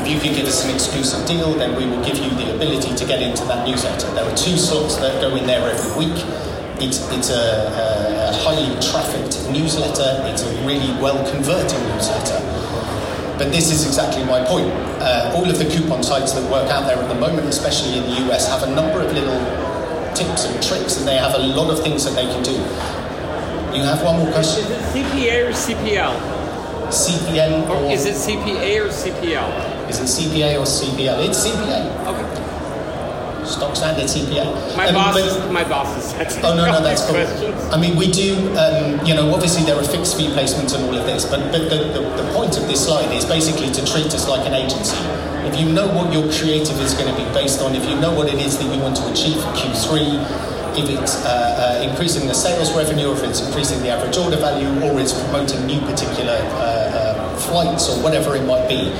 If 0.03 0.11
you 0.11 0.19
can 0.19 0.35
give 0.35 0.47
us 0.47 0.65
an 0.65 0.75
exclusive 0.75 1.25
deal, 1.29 1.55
then 1.55 1.79
we 1.79 1.87
will 1.87 2.05
give 2.05 2.19
you 2.19 2.31
the 2.31 2.53
ability 2.53 2.97
to 2.97 3.07
get 3.07 3.23
into 3.23 3.45
that 3.45 3.65
newsletter. 3.65 4.11
There 4.11 4.27
are 4.27 4.37
two 4.37 4.59
slots 4.59 4.97
that 4.97 5.21
go 5.23 5.37
in 5.37 5.47
there 5.47 5.63
every 5.63 6.07
week. 6.07 6.19
It's, 6.83 7.07
it's 7.15 7.31
a, 7.31 8.35
a, 8.35 8.35
highly 8.43 8.75
trafficked 8.83 9.39
newsletter. 9.51 10.27
It's 10.27 10.43
a 10.43 10.51
really 10.67 10.91
well 11.01 11.19
converting 11.31 11.79
newsletter. 11.95 12.58
But 13.39 13.53
this 13.53 13.71
is 13.71 13.87
exactly 13.87 14.25
my 14.25 14.45
point. 14.45 14.67
Uh, 14.99 15.33
all 15.35 15.49
of 15.49 15.59
the 15.59 15.65
coupon 15.65 16.03
sites 16.03 16.33
that 16.33 16.43
work 16.51 16.69
out 16.71 16.87
there 16.89 16.99
at 16.99 17.09
the 17.09 17.15
moment, 17.15 17.47
especially 17.47 17.97
in 17.97 18.03
the 18.03 18.29
US, 18.29 18.49
have 18.49 18.65
a 18.65 18.75
number 18.75 19.01
of 19.01 19.13
little 19.13 19.39
tips 20.13 20.45
and 20.47 20.61
tricks, 20.61 20.99
and 20.99 21.07
they 21.07 21.17
have 21.17 21.35
a 21.35 21.39
lot 21.39 21.71
of 21.71 21.81
things 21.81 22.05
that 22.05 22.17
they 22.17 22.27
can 22.27 22.43
do. 22.43 22.59
You 23.77 23.85
have 23.85 24.03
one 24.03 24.19
more 24.19 24.33
question? 24.33 24.65
Is 24.65 24.71
it 24.71 24.83
CPA 24.91 25.47
or 25.47 25.53
CPL? 25.53 26.15
Or, 27.71 27.77
or 27.77 27.93
is 27.93 28.07
it 28.07 28.15
CPA 28.15 28.85
or 28.85 28.89
CPL? 28.89 29.89
Is 29.89 30.01
it 30.01 30.09
CPA 30.11 30.59
or 30.59 30.65
CPL? 30.65 31.29
It's 31.29 31.47
CPA. 31.47 32.07
Okay 32.09 32.28
stock 33.49 33.75
standard 33.77 34.05
CPA. 34.05 34.77
My 34.77 34.93
boss, 34.93 35.17
is, 35.17 35.53
my 35.53 35.65
boss 35.65 35.97
is. 35.97 36.37
Oh 36.45 36.55
no, 36.55 36.67
no, 36.67 36.83
that's 36.83 37.05
cool. 37.09 37.17
I 37.73 37.81
mean, 37.81 37.97
we 37.97 38.11
do. 38.11 38.37
Um, 38.57 39.05
you 39.05 39.15
know, 39.15 39.33
obviously 39.33 39.65
there 39.65 39.77
are 39.77 39.85
fixed 39.85 40.17
fee 40.17 40.29
placements 40.29 40.75
and 40.75 40.85
all 40.85 40.95
of 40.95 41.07
this, 41.07 41.25
but 41.25 41.41
but 41.51 41.69
the, 41.71 41.91
the, 41.93 42.23
the 42.23 42.33
point 42.35 42.57
of 42.57 42.69
this 42.69 42.85
slide 42.85 43.11
is 43.15 43.25
basically 43.25 43.71
to 43.73 43.85
treat 43.85 44.13
us 44.15 44.29
like 44.29 44.47
an 44.47 44.55
agency. 44.55 44.99
If 45.49 45.59
you 45.59 45.73
know 45.73 45.89
what 45.89 46.13
your 46.13 46.31
creative 46.31 46.79
is 46.81 46.93
going 46.95 47.09
to 47.09 47.17
be 47.17 47.25
based 47.33 47.61
on, 47.61 47.75
if 47.75 47.89
you 47.89 47.97
know 47.99 48.13
what 48.13 48.29
it 48.29 48.39
is 48.39 48.59
that 48.59 48.69
you 48.69 48.81
want 48.81 48.97
to 48.97 49.11
achieve 49.11 49.41
for 49.41 49.49
Q3, 49.57 50.59
if 50.77 50.91
it's 50.91 51.25
uh, 51.25 51.81
uh, 51.81 51.89
increasing 51.89 52.29
the 52.29 52.35
sales 52.35 52.77
revenue, 52.77 53.13
if 53.13 53.25
it's 53.25 53.41
increasing 53.41 53.81
the 53.81 53.89
average 53.89 54.17
order 54.17 54.37
value, 54.37 54.69
or 54.85 55.01
it's 55.01 55.13
promoting 55.25 55.67
new 55.67 55.81
particular 55.81 56.37
uh, 56.61 56.99
uh 57.01 57.37
flights 57.39 57.89
or 57.89 58.03
whatever 58.03 58.37
it 58.37 58.45
might 58.45 58.69
be, 58.69 58.93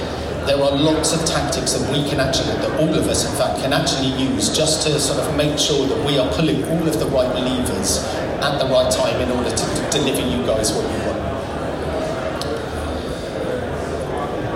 there 0.49 0.57
are 0.57 0.73
lots 0.73 1.13
of 1.13 1.23
tactics 1.27 1.75
that 1.75 1.93
we 1.93 2.09
can 2.09 2.19
actually, 2.19 2.57
that 2.65 2.81
all 2.81 2.95
of 2.95 3.07
us 3.07 3.29
in 3.29 3.37
fact 3.37 3.61
can 3.61 3.75
actually 3.75 4.09
use 4.17 4.49
just 4.49 4.87
to 4.87 4.99
sort 4.99 5.21
of 5.21 5.37
make 5.37 5.59
sure 5.59 5.87
that 5.87 6.07
we 6.07 6.19
are 6.19 6.27
pulling 6.33 6.65
all 6.65 6.89
of 6.89 6.99
the 6.99 7.05
right 7.07 7.29
levers 7.37 8.03
at 8.41 8.57
the 8.59 8.65
right 8.65 8.91
time 8.91 9.21
in 9.21 9.31
order 9.31 9.51
to 9.51 9.65
deliver 9.93 10.25
you 10.25 10.41
guys 10.47 10.73
what 10.73 10.89
you 10.89 10.99
want. 11.05 11.19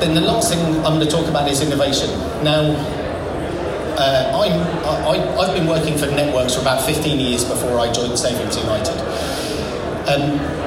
Then 0.00 0.14
the 0.14 0.22
last 0.22 0.50
thing 0.50 0.60
I'm 0.78 0.96
going 0.96 1.06
to 1.06 1.10
talk 1.12 1.28
about 1.28 1.48
is 1.50 1.60
innovation. 1.60 2.08
Now, 2.42 2.72
uh, 4.00 4.32
I'm, 4.32 4.58
I, 5.06 5.36
I've 5.36 5.54
been 5.54 5.66
working 5.66 5.98
for 5.98 6.06
networks 6.06 6.54
for 6.54 6.62
about 6.62 6.86
15 6.86 7.20
years 7.20 7.44
before 7.44 7.78
I 7.78 7.92
joined 7.92 8.18
Savings 8.18 8.56
United. 8.56 8.96
Um, 10.08 10.61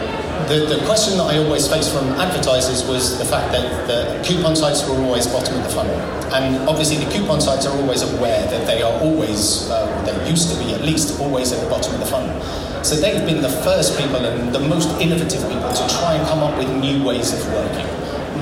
the, 0.48 0.66
the 0.66 0.86
question 0.86 1.18
that 1.18 1.26
I 1.26 1.38
always 1.38 1.68
faced 1.68 1.92
from 1.94 2.08
advertisers 2.22 2.86
was 2.86 3.18
the 3.18 3.26
fact 3.26 3.52
that 3.52 3.88
the 3.88 4.22
coupon 4.24 4.56
sites 4.56 4.88
were 4.88 4.96
always 4.96 5.28
bottom 5.28 5.56
of 5.58 5.64
the 5.64 5.70
funnel. 5.70 5.96
And 6.34 6.68
obviously, 6.70 6.98
the 6.98 7.10
coupon 7.12 7.42
sites 7.42 7.66
are 7.66 7.76
always 7.78 8.02
aware 8.02 8.46
that 8.48 8.68
they 8.68 8.82
are 8.82 8.94
always, 9.02 9.70
uh, 9.70 9.86
they 10.06 10.30
used 10.30 10.52
to 10.52 10.64
be 10.64 10.74
at 10.74 10.82
least, 10.82 11.20
always 11.20 11.52
at 11.52 11.64
the 11.64 11.70
bottom 11.70 11.94
of 11.94 12.00
the 12.00 12.06
funnel. 12.06 12.36
So 12.84 12.96
they've 12.96 13.26
been 13.26 13.42
the 13.42 13.50
first 13.64 13.98
people 13.98 14.18
and 14.18 14.54
the 14.54 14.60
most 14.60 14.90
innovative 15.02 15.42
people 15.50 15.74
to 15.74 15.88
try 15.98 16.14
and 16.14 16.28
come 16.28 16.40
up 16.40 16.58
with 16.58 16.70
new 16.70 17.04
ways 17.04 17.34
of 17.34 17.46
working 17.54 17.88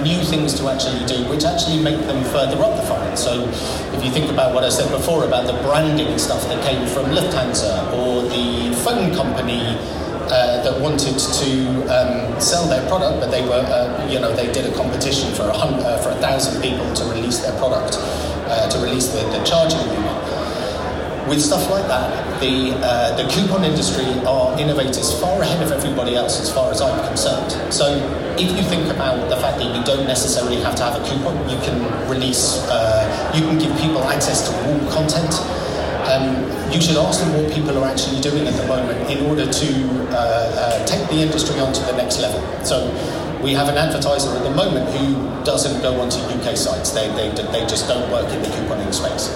new 0.03 0.21
things 0.25 0.53
to 0.53 0.67
actually 0.67 1.05
do, 1.05 1.23
which 1.29 1.45
actually 1.45 1.81
make 1.81 1.97
them 2.07 2.21
further 2.25 2.61
up 2.61 2.75
the 2.75 2.83
funnel. 2.83 3.15
So, 3.15 3.47
if 3.95 4.03
you 4.03 4.11
think 4.11 4.29
about 4.29 4.53
what 4.53 4.65
I 4.65 4.69
said 4.69 4.91
before 4.91 5.23
about 5.23 5.47
the 5.47 5.53
branding 5.63 6.17
stuff 6.17 6.43
that 6.49 6.61
came 6.65 6.85
from 6.87 7.05
Lufthansa 7.15 7.93
or 7.93 8.23
the 8.23 8.75
phone 8.83 9.15
company 9.15 9.77
uh, 10.31 10.63
that 10.63 10.79
wanted 10.79 11.17
to 11.17 11.49
um, 11.91 12.39
sell 12.39 12.67
their 12.67 12.85
product, 12.87 13.19
but 13.19 13.31
they 13.31 13.41
were, 13.41 13.63
uh, 13.67 14.07
you 14.09 14.19
know, 14.19 14.33
they 14.35 14.51
did 14.51 14.65
a 14.65 14.75
competition 14.75 15.33
for 15.33 15.43
a 15.43 15.53
hundred, 15.53 15.83
uh, 15.83 15.97
for 15.97 16.09
a 16.09 16.19
thousand 16.21 16.61
people 16.61 16.85
to 16.93 17.03
release 17.05 17.39
their 17.39 17.57
product, 17.57 17.97
uh, 18.47 18.69
to 18.69 18.79
release 18.79 19.07
the, 19.07 19.21
the 19.31 19.43
charging 19.43 19.79
unit. 19.79 20.19
With 21.27 21.41
stuff 21.41 21.69
like 21.71 21.87
that, 21.87 22.39
the 22.41 22.75
uh, 22.83 23.15
the 23.15 23.23
coupon 23.31 23.63
industry 23.63 24.03
are 24.27 24.59
innovators 24.59 25.17
far 25.21 25.41
ahead 25.41 25.63
of 25.63 25.71
everybody 25.71 26.15
else, 26.15 26.41
as 26.41 26.51
far 26.51 26.69
as 26.69 26.81
I'm 26.81 26.99
concerned. 27.07 27.51
So, 27.73 27.95
if 28.35 28.51
you 28.51 28.63
think 28.63 28.91
about 28.91 29.29
the 29.29 29.37
fact 29.37 29.57
that 29.59 29.75
you 29.75 29.83
don't 29.85 30.05
necessarily 30.05 30.57
have 30.57 30.75
to 30.75 30.83
have 30.83 30.99
a 30.99 31.03
coupon, 31.07 31.37
you 31.49 31.55
can 31.63 31.79
release, 32.09 32.59
you 33.33 33.41
can 33.47 33.57
give 33.57 33.71
people 33.79 34.03
access 34.03 34.43
to 34.49 34.51
all 34.67 34.79
content 34.91 35.31
um, 36.09 36.35
you 36.71 36.81
should 36.81 36.97
ask 36.97 37.21
them 37.21 37.33
what 37.33 37.51
people 37.53 37.77
are 37.77 37.87
actually 37.87 38.19
doing 38.21 38.47
at 38.47 38.53
the 38.53 38.67
moment 38.67 39.09
in 39.09 39.25
order 39.25 39.45
to 39.45 39.69
uh, 40.11 40.15
uh, 40.15 40.85
take 40.85 41.07
the 41.09 41.21
industry 41.21 41.59
onto 41.59 41.81
the 41.81 41.95
next 41.95 42.19
level. 42.19 42.41
So 42.65 42.89
we 43.43 43.53
have 43.53 43.69
an 43.69 43.77
advertiser 43.77 44.29
at 44.29 44.43
the 44.43 44.51
moment 44.51 44.89
who 44.95 45.15
doesn't 45.43 45.81
go 45.81 45.99
onto 45.99 46.17
UK 46.19 46.55
sites. 46.55 46.91
They, 46.91 47.07
they, 47.09 47.29
they 47.51 47.65
just 47.67 47.87
don't 47.87 48.09
work 48.11 48.31
in 48.31 48.41
the 48.41 48.47
couponing 48.49 48.93
space. 48.93 49.27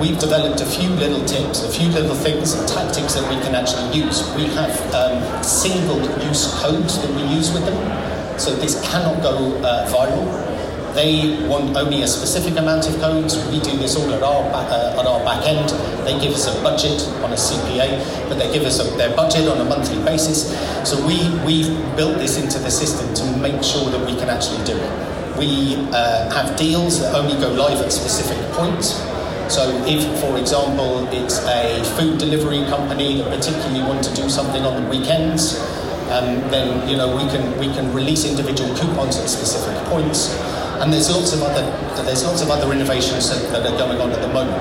We've 0.00 0.18
developed 0.18 0.62
a 0.62 0.66
few 0.66 0.88
little 0.90 1.22
tips, 1.26 1.62
a 1.62 1.70
few 1.70 1.88
little 1.88 2.14
things 2.14 2.54
and 2.54 2.66
tactics 2.66 3.14
that 3.14 3.28
we 3.28 3.36
can 3.42 3.54
actually 3.54 4.00
use. 4.00 4.24
We 4.34 4.46
have 4.56 4.72
um, 4.94 5.42
single-use 5.42 6.54
codes 6.60 7.02
that 7.02 7.10
we 7.14 7.22
use 7.34 7.52
with 7.52 7.66
them, 7.66 8.38
so 8.38 8.56
this 8.56 8.80
cannot 8.88 9.22
go 9.22 9.58
uh, 9.58 9.86
viral 9.90 10.49
they 10.94 11.46
want 11.46 11.76
only 11.76 12.02
a 12.02 12.06
specific 12.06 12.58
amount 12.58 12.88
of 12.88 12.94
codes. 13.00 13.36
We 13.48 13.60
do 13.60 13.76
this 13.78 13.96
all 13.96 14.12
at 14.12 14.22
our, 14.22 14.42
back, 14.50 14.70
uh, 14.70 14.98
at 14.98 15.06
our 15.06 15.20
back 15.24 15.46
end. 15.46 15.70
They 16.06 16.18
give 16.20 16.32
us 16.32 16.46
a 16.46 16.62
budget 16.62 17.00
on 17.22 17.32
a 17.32 17.36
CPA, 17.36 18.28
but 18.28 18.38
they 18.38 18.52
give 18.52 18.64
us 18.64 18.80
a, 18.80 18.96
their 18.96 19.14
budget 19.14 19.48
on 19.48 19.60
a 19.60 19.64
monthly 19.64 20.02
basis. 20.04 20.50
So 20.88 20.96
we, 21.06 21.30
we've 21.44 21.70
built 21.96 22.18
this 22.18 22.38
into 22.42 22.58
the 22.58 22.70
system 22.70 23.12
to 23.14 23.38
make 23.38 23.62
sure 23.62 23.90
that 23.90 24.04
we 24.04 24.16
can 24.18 24.28
actually 24.28 24.64
do 24.64 24.76
it. 24.76 25.38
We 25.38 25.76
uh, 25.92 26.30
have 26.30 26.56
deals 26.58 27.00
that 27.00 27.14
only 27.14 27.40
go 27.40 27.52
live 27.52 27.80
at 27.80 27.92
specific 27.92 28.38
points. 28.52 28.94
So 29.52 29.66
if, 29.86 30.02
for 30.20 30.38
example, 30.38 31.08
it's 31.12 31.38
a 31.46 31.82
food 31.96 32.18
delivery 32.18 32.64
company 32.66 33.18
that 33.18 33.30
particularly 33.30 33.82
want 33.82 34.04
to 34.04 34.14
do 34.14 34.28
something 34.28 34.62
on 34.64 34.82
the 34.82 34.88
weekends, 34.88 35.58
um, 36.10 36.42
then 36.50 36.88
you 36.88 36.96
know 36.96 37.14
we 37.14 37.22
can 37.30 37.56
we 37.58 37.66
can 37.72 37.92
release 37.94 38.24
individual 38.24 38.74
coupons 38.76 39.16
at 39.16 39.28
specific 39.28 39.76
points. 39.86 40.34
And 40.80 40.90
there's 40.90 41.10
lots 41.10 41.34
of 41.34 41.42
other 41.42 41.60
there's 42.04 42.24
lots 42.24 42.40
of 42.40 42.50
other 42.50 42.72
innovations 42.72 43.28
that, 43.28 43.52
are 43.52 43.76
going 43.76 44.00
on 44.00 44.10
at 44.12 44.22
the 44.22 44.32
moment. 44.32 44.56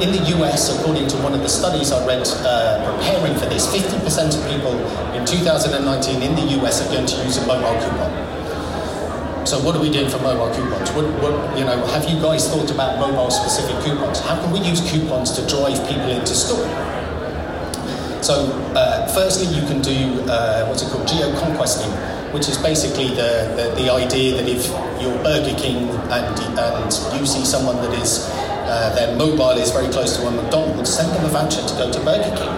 In 0.00 0.12
the 0.12 0.22
US, 0.38 0.70
according 0.70 1.08
to 1.08 1.16
one 1.18 1.34
of 1.34 1.40
the 1.40 1.48
studies 1.48 1.90
I 1.90 2.06
read 2.06 2.22
uh, 2.46 2.78
preparing 2.86 3.34
for 3.34 3.46
this, 3.46 3.66
50% 3.66 4.38
of 4.38 4.40
people 4.46 4.78
in 5.18 5.26
2019 5.26 6.22
in 6.22 6.34
the 6.36 6.62
US 6.62 6.78
are 6.80 6.92
going 6.94 7.06
to 7.06 7.16
use 7.24 7.38
a 7.38 7.46
mobile 7.46 7.74
coupon. 7.82 9.46
So 9.46 9.58
what 9.60 9.74
are 9.74 9.82
we 9.82 9.90
doing 9.90 10.08
for 10.08 10.18
mobile 10.18 10.54
coupons? 10.54 10.90
What, 10.92 11.10
what, 11.18 11.58
you 11.58 11.64
know, 11.64 11.84
have 11.86 12.08
you 12.08 12.22
guys 12.22 12.48
thought 12.48 12.70
about 12.70 12.98
mobile 12.98 13.30
specific 13.30 13.74
coupons? 13.82 14.20
How 14.20 14.40
can 14.40 14.52
we 14.52 14.60
use 14.60 14.80
coupons 14.88 15.32
to 15.32 15.46
drive 15.46 15.76
people 15.90 16.08
into 16.08 16.34
store? 16.38 16.70
So 18.22 18.46
uh, 18.78 19.06
firstly, 19.12 19.50
you 19.50 19.66
can 19.66 19.82
do 19.82 20.22
uh, 20.30 20.66
what's 20.66 20.82
it 20.82 20.90
called, 20.90 21.06
geo 21.06 21.34
conquesting 21.40 21.90
which 22.34 22.48
is 22.48 22.58
basically 22.58 23.08
the, 23.14 23.46
the, 23.54 23.70
the, 23.78 23.88
idea 23.88 24.34
that 24.34 24.48
if 24.48 24.66
you're 25.00 25.14
Burger 25.22 25.54
King 25.54 25.88
and, 26.10 26.34
and 26.58 26.90
you 27.14 27.24
see 27.24 27.44
someone 27.46 27.76
that 27.76 27.94
is, 28.02 28.26
uh, 28.66 28.92
their 28.96 29.16
mobile 29.16 29.54
is 29.54 29.70
very 29.70 29.86
close 29.86 30.16
to 30.16 30.26
a 30.26 30.30
McDonald's, 30.32 30.92
send 30.92 31.14
them 31.14 31.24
a 31.24 31.28
voucher 31.28 31.62
to 31.62 31.74
go 31.78 31.92
to 31.92 32.00
Burger 32.00 32.34
King. 32.34 32.50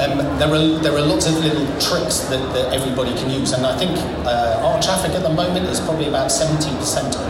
Um, 0.00 0.16
there, 0.40 0.48
are, 0.48 0.80
there 0.80 0.96
are 0.96 1.04
lots 1.04 1.26
of 1.26 1.36
little 1.44 1.68
tricks 1.76 2.20
that, 2.32 2.40
that 2.56 2.72
everybody 2.72 3.12
can 3.20 3.28
use, 3.28 3.52
and 3.52 3.66
I 3.66 3.76
think 3.76 3.92
uh, 4.24 4.64
our 4.64 4.80
traffic 4.80 5.12
at 5.12 5.22
the 5.22 5.34
moment 5.36 5.66
is 5.66 5.78
probably 5.78 6.08
about 6.08 6.30
70% 6.30 6.72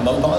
mobile. 0.05 0.39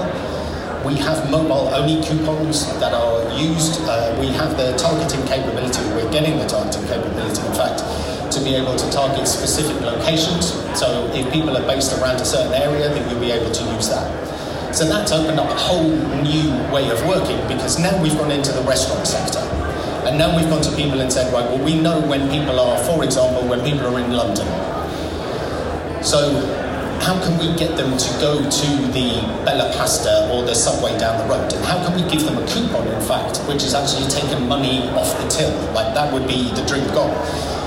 We 0.88 0.96
have 0.96 1.30
mobile 1.30 1.68
only 1.76 2.02
coupons 2.02 2.66
that 2.80 2.94
are 2.94 3.38
used. 3.38 3.82
Uh, 3.82 4.16
we 4.18 4.28
have 4.28 4.56
the 4.56 4.74
targeting 4.78 5.24
capability, 5.28 5.84
we're 5.92 6.10
getting 6.10 6.38
the 6.38 6.46
targeting 6.46 6.88
capability, 6.88 7.46
in 7.46 7.52
fact 7.52 7.71
be 8.44 8.54
able 8.54 8.76
to 8.76 8.90
target 8.90 9.26
specific 9.26 9.80
locations. 9.80 10.52
So 10.78 11.10
if 11.14 11.30
people 11.32 11.56
are 11.56 11.66
based 11.66 11.92
around 12.00 12.16
a 12.16 12.24
certain 12.24 12.52
area, 12.52 12.88
then 12.88 13.08
you'll 13.08 13.20
be 13.20 13.30
able 13.30 13.50
to 13.50 13.64
use 13.74 13.88
that. 13.88 14.74
So 14.74 14.88
that's 14.88 15.12
opened 15.12 15.38
up 15.38 15.50
a 15.50 15.54
whole 15.54 15.90
new 16.22 16.50
way 16.72 16.88
of 16.90 17.06
working 17.06 17.36
because 17.46 17.78
now 17.78 18.00
we've 18.02 18.16
gone 18.16 18.30
into 18.30 18.52
the 18.52 18.62
restaurant 18.62 19.06
sector. 19.06 19.40
And 20.06 20.18
now 20.18 20.36
we've 20.36 20.48
gone 20.48 20.62
to 20.62 20.74
people 20.74 21.00
and 21.00 21.12
said, 21.12 21.32
right, 21.32 21.44
well, 21.44 21.62
we 21.62 21.80
know 21.80 22.00
when 22.00 22.30
people 22.30 22.58
are, 22.58 22.78
for 22.84 23.04
example, 23.04 23.48
when 23.48 23.62
people 23.62 23.86
are 23.86 24.00
in 24.00 24.12
London. 24.12 24.46
So 26.02 26.40
how 27.02 27.20
can 27.22 27.36
we 27.38 27.54
get 27.58 27.76
them 27.76 27.98
to 27.98 28.08
go 28.20 28.38
to 28.38 28.68
the 28.94 29.20
Bella 29.44 29.72
Pasta 29.76 30.30
or 30.32 30.42
the 30.42 30.54
subway 30.54 30.96
down 30.98 31.18
the 31.18 31.34
road? 31.34 31.52
And 31.52 31.64
how 31.64 31.84
can 31.84 31.94
we 31.94 32.08
give 32.10 32.24
them 32.24 32.38
a 32.38 32.46
coupon, 32.46 32.86
in 32.86 33.00
fact, 33.02 33.38
which 33.48 33.62
is 33.64 33.74
actually 33.74 34.08
taking 34.08 34.48
money 34.48 34.88
off 34.90 35.10
the 35.20 35.28
till? 35.28 35.50
Like 35.72 35.94
that 35.94 36.12
would 36.12 36.26
be 36.26 36.50
the 36.54 36.64
dream 36.64 36.86
goal. 36.94 37.10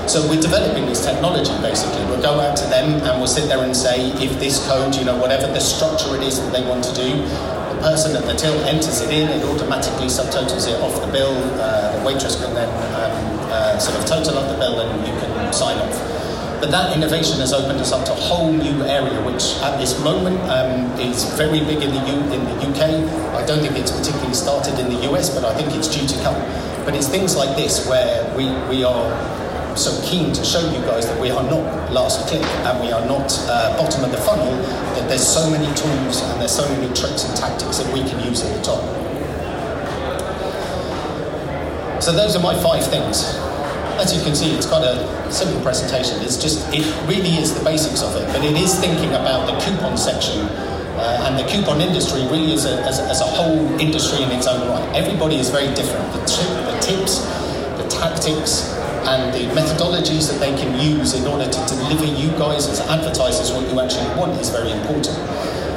So 0.06 0.22
we're 0.30 0.40
developing 0.40 0.86
this 0.86 1.04
technology 1.04 1.50
basically. 1.60 2.04
We'll 2.06 2.22
go 2.22 2.38
out 2.38 2.56
to 2.58 2.66
them 2.70 3.02
and 3.02 3.18
we'll 3.18 3.26
sit 3.26 3.48
there 3.48 3.62
and 3.64 3.76
say, 3.76 4.06
if 4.22 4.38
this 4.38 4.64
code, 4.68 4.94
you 4.94 5.04
know, 5.04 5.16
whatever 5.18 5.46
the 5.48 5.58
structure 5.60 6.14
it 6.14 6.22
is 6.22 6.38
that 6.40 6.52
they 6.52 6.62
want 6.64 6.84
to 6.84 6.94
do, 6.94 7.10
the 7.74 7.78
person 7.82 8.14
at 8.14 8.22
the 8.24 8.34
till 8.34 8.54
enters 8.64 9.00
it 9.02 9.10
in, 9.10 9.28
it 9.28 9.42
automatically 9.44 10.06
subtotals 10.06 10.68
it 10.70 10.80
off 10.80 10.94
the 11.04 11.10
bill. 11.10 11.34
Uh, 11.60 11.98
the 11.98 12.06
waitress 12.06 12.36
can 12.42 12.54
then 12.54 12.70
um, 12.94 13.50
uh, 13.50 13.78
sort 13.78 13.98
of 13.98 14.06
total 14.06 14.38
up 14.38 14.46
the 14.50 14.58
bill 14.58 14.78
and 14.80 15.06
you 15.06 15.12
can 15.18 15.52
sign 15.52 15.76
off. 15.78 15.98
But 16.60 16.70
that 16.70 16.96
innovation 16.96 17.40
has 17.40 17.52
opened 17.52 17.80
us 17.80 17.92
up 17.92 18.06
to 18.06 18.12
a 18.12 18.16
whole 18.16 18.50
new 18.52 18.82
area, 18.84 19.20
which 19.26 19.58
at 19.60 19.76
this 19.78 19.98
moment 20.02 20.40
um, 20.48 20.86
is 20.98 21.24
very 21.34 21.60
big 21.60 21.82
in 21.82 21.90
the, 21.90 22.00
U- 22.06 22.32
in 22.32 22.44
the 22.46 22.56
UK. 22.62 22.80
I 23.34 23.44
don't 23.44 23.60
think 23.60 23.76
it's 23.76 23.90
particularly 23.90 24.34
started 24.34 24.78
in 24.78 24.88
the 24.88 25.12
US, 25.12 25.34
but 25.34 25.44
I 25.44 25.52
think 25.54 25.74
it's 25.74 25.88
due 25.88 26.06
to 26.06 26.16
come. 26.22 26.38
But 26.86 26.94
it's 26.94 27.08
things 27.08 27.36
like 27.36 27.56
this 27.56 27.86
where 27.88 28.24
we, 28.38 28.46
we 28.70 28.84
are 28.84 29.10
so 29.76 29.92
keen 30.08 30.32
to 30.32 30.44
show 30.44 30.60
you 30.72 30.80
guys 30.86 31.06
that 31.06 31.20
we 31.20 31.30
are 31.30 31.42
not 31.44 31.92
last 31.92 32.28
click 32.28 32.42
and 32.42 32.80
we 32.80 32.90
are 32.92 33.04
not 33.06 33.30
uh, 33.48 33.76
bottom 33.76 34.04
of 34.04 34.10
the 34.10 34.18
funnel, 34.18 34.56
that 34.94 35.08
there's 35.08 35.26
so 35.26 35.50
many 35.50 35.66
tools 35.74 36.22
and 36.22 36.40
there's 36.40 36.54
so 36.54 36.66
many 36.68 36.86
tricks 36.94 37.24
and 37.24 37.36
tactics 37.36 37.78
that 37.78 37.92
we 37.92 38.00
can 38.00 38.18
use 38.24 38.42
at 38.42 38.56
the 38.56 38.62
top. 38.62 38.82
So 42.02 42.12
those 42.12 42.36
are 42.36 42.42
my 42.42 42.54
five 42.62 42.86
things. 42.86 43.24
As 43.98 44.14
you 44.14 44.22
can 44.22 44.34
see, 44.34 44.52
it's 44.52 44.66
got 44.66 44.84
a 44.84 45.32
simple 45.32 45.60
presentation. 45.62 46.20
It's 46.20 46.36
just, 46.36 46.68
it 46.72 46.84
really 47.08 47.36
is 47.36 47.56
the 47.56 47.64
basics 47.64 48.02
of 48.02 48.14
it, 48.16 48.26
but 48.28 48.44
it 48.44 48.56
is 48.56 48.78
thinking 48.78 49.10
about 49.10 49.46
the 49.46 49.58
coupon 49.64 49.96
section 49.96 50.46
uh, 50.96 51.28
and 51.28 51.38
the 51.38 51.44
coupon 51.50 51.80
industry 51.80 52.22
really 52.28 52.52
is 52.52 52.64
a, 52.64 52.80
as, 52.84 53.00
as, 53.00 53.20
a 53.20 53.24
whole 53.24 53.68
industry 53.80 54.22
in 54.22 54.30
its 54.30 54.46
own 54.46 54.68
right. 54.68 54.96
Everybody 54.96 55.36
is 55.36 55.50
very 55.50 55.72
different. 55.74 56.10
The, 56.12 56.20
the 56.20 56.78
tips, 56.80 57.20
the 57.76 57.86
tactics, 57.88 58.75
and 59.06 59.32
the 59.32 59.46
methodologies 59.54 60.30
that 60.30 60.40
they 60.40 60.54
can 60.56 60.80
use 60.80 61.14
in 61.14 61.26
order 61.26 61.46
to 61.46 61.66
deliver 61.66 62.04
you 62.04 62.28
guys 62.38 62.66
as 62.66 62.80
advertisers 62.80 63.52
what 63.52 63.62
you 63.72 63.78
actually 63.80 64.08
want 64.18 64.32
is 64.40 64.50
very 64.50 64.72
important. 64.72 65.16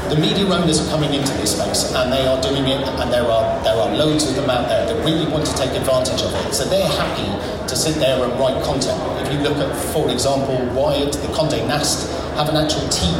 The 0.09 0.17
media 0.17 0.43
owners 0.49 0.81
are 0.81 0.89
coming 0.89 1.13
into 1.13 1.31
this 1.37 1.53
space 1.53 1.93
and 1.93 2.11
they 2.11 2.25
are 2.25 2.41
doing 2.41 2.65
it, 2.65 2.81
and 2.81 3.13
there 3.13 3.29
are 3.29 3.45
there 3.63 3.77
are 3.77 3.93
loads 3.93 4.27
of 4.27 4.35
them 4.35 4.49
out 4.49 4.67
there 4.67 4.85
that 4.87 5.05
really 5.05 5.29
want 5.31 5.45
to 5.45 5.53
take 5.53 5.69
advantage 5.77 6.21
of 6.25 6.33
it. 6.33 6.51
So 6.51 6.65
they're 6.65 6.89
happy 6.89 7.29
to 7.69 7.75
sit 7.75 7.95
there 8.01 8.17
and 8.17 8.33
write 8.39 8.57
content. 8.65 8.97
If 9.21 9.31
you 9.31 9.39
look 9.45 9.57
at, 9.61 9.69
for 9.93 10.09
example, 10.09 10.57
Wired, 10.73 11.13
the 11.13 11.29
Condé 11.29 11.61
Nast 11.67 12.09
have 12.41 12.49
an 12.49 12.57
actual 12.57 12.89
team 12.89 13.13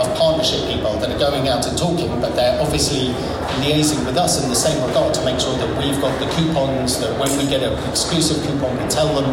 of 0.00 0.08
partnership 0.16 0.64
people 0.64 0.96
that 0.96 1.12
are 1.12 1.18
going 1.18 1.48
out 1.48 1.66
and 1.66 1.76
talking, 1.76 2.08
but 2.24 2.34
they're 2.34 2.56
obviously 2.62 3.12
liaising 3.60 4.00
with 4.06 4.16
us 4.16 4.42
in 4.42 4.48
the 4.48 4.56
same 4.56 4.80
regard 4.88 5.12
to 5.12 5.22
make 5.28 5.38
sure 5.38 5.52
that 5.60 5.68
we've 5.76 6.00
got 6.00 6.16
the 6.24 6.28
coupons, 6.32 6.98
that 7.00 7.12
when 7.20 7.28
we 7.36 7.44
get 7.52 7.62
an 7.62 7.76
exclusive 7.90 8.40
coupon, 8.48 8.72
we 8.80 8.88
tell 8.88 9.12
them, 9.12 9.28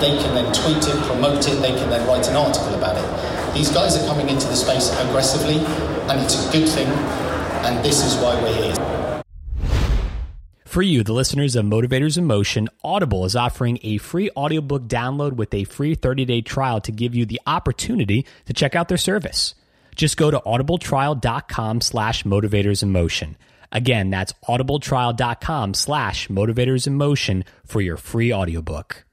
they 0.00 0.16
can 0.16 0.32
then 0.32 0.48
tweet 0.56 0.80
it, 0.88 0.96
promote 1.04 1.44
it, 1.48 1.60
they 1.60 1.76
can 1.76 1.90
then 1.90 2.06
write 2.08 2.26
an 2.28 2.36
article 2.36 2.72
about 2.74 2.96
it. 2.96 3.04
These 3.52 3.72
guys 3.72 3.96
are 3.96 4.06
coming 4.06 4.28
into 4.28 4.46
the 4.48 4.56
space 4.56 4.92
aggressively, 5.04 5.60
and 6.08 6.20
it's 6.20 6.48
a 6.48 6.52
good 6.52 6.68
thing, 6.68 6.86
and 6.86 7.84
this 7.84 8.04
is 8.04 8.16
why 8.22 8.40
we're 8.42 8.62
here. 8.62 8.96
For 10.64 10.82
you, 10.82 11.02
the 11.02 11.14
listeners 11.14 11.56
of 11.56 11.64
Motivators 11.64 12.18
in 12.18 12.26
Motion, 12.26 12.68
Audible 12.84 13.24
is 13.24 13.34
offering 13.34 13.78
a 13.82 13.96
free 13.96 14.28
audiobook 14.36 14.88
download 14.88 15.32
with 15.32 15.54
a 15.54 15.64
free 15.64 15.96
30-day 15.96 16.42
trial 16.42 16.82
to 16.82 16.92
give 16.92 17.14
you 17.14 17.24
the 17.24 17.40
opportunity 17.46 18.26
to 18.44 18.52
check 18.52 18.76
out 18.76 18.88
their 18.88 18.98
service. 18.98 19.54
Just 19.94 20.18
go 20.18 20.30
to 20.30 20.38
audibletrial.com 20.40 21.80
slash 21.80 22.24
motivators 22.24 22.82
in 22.82 22.92
motion. 22.92 23.38
Again, 23.72 24.10
that's 24.10 24.34
audibletrial.com 24.46 25.72
slash 25.72 26.28
motivators 26.28 26.86
in 26.86 26.96
motion 26.96 27.44
for 27.64 27.80
your 27.80 27.96
free 27.96 28.30
audiobook. 28.30 29.05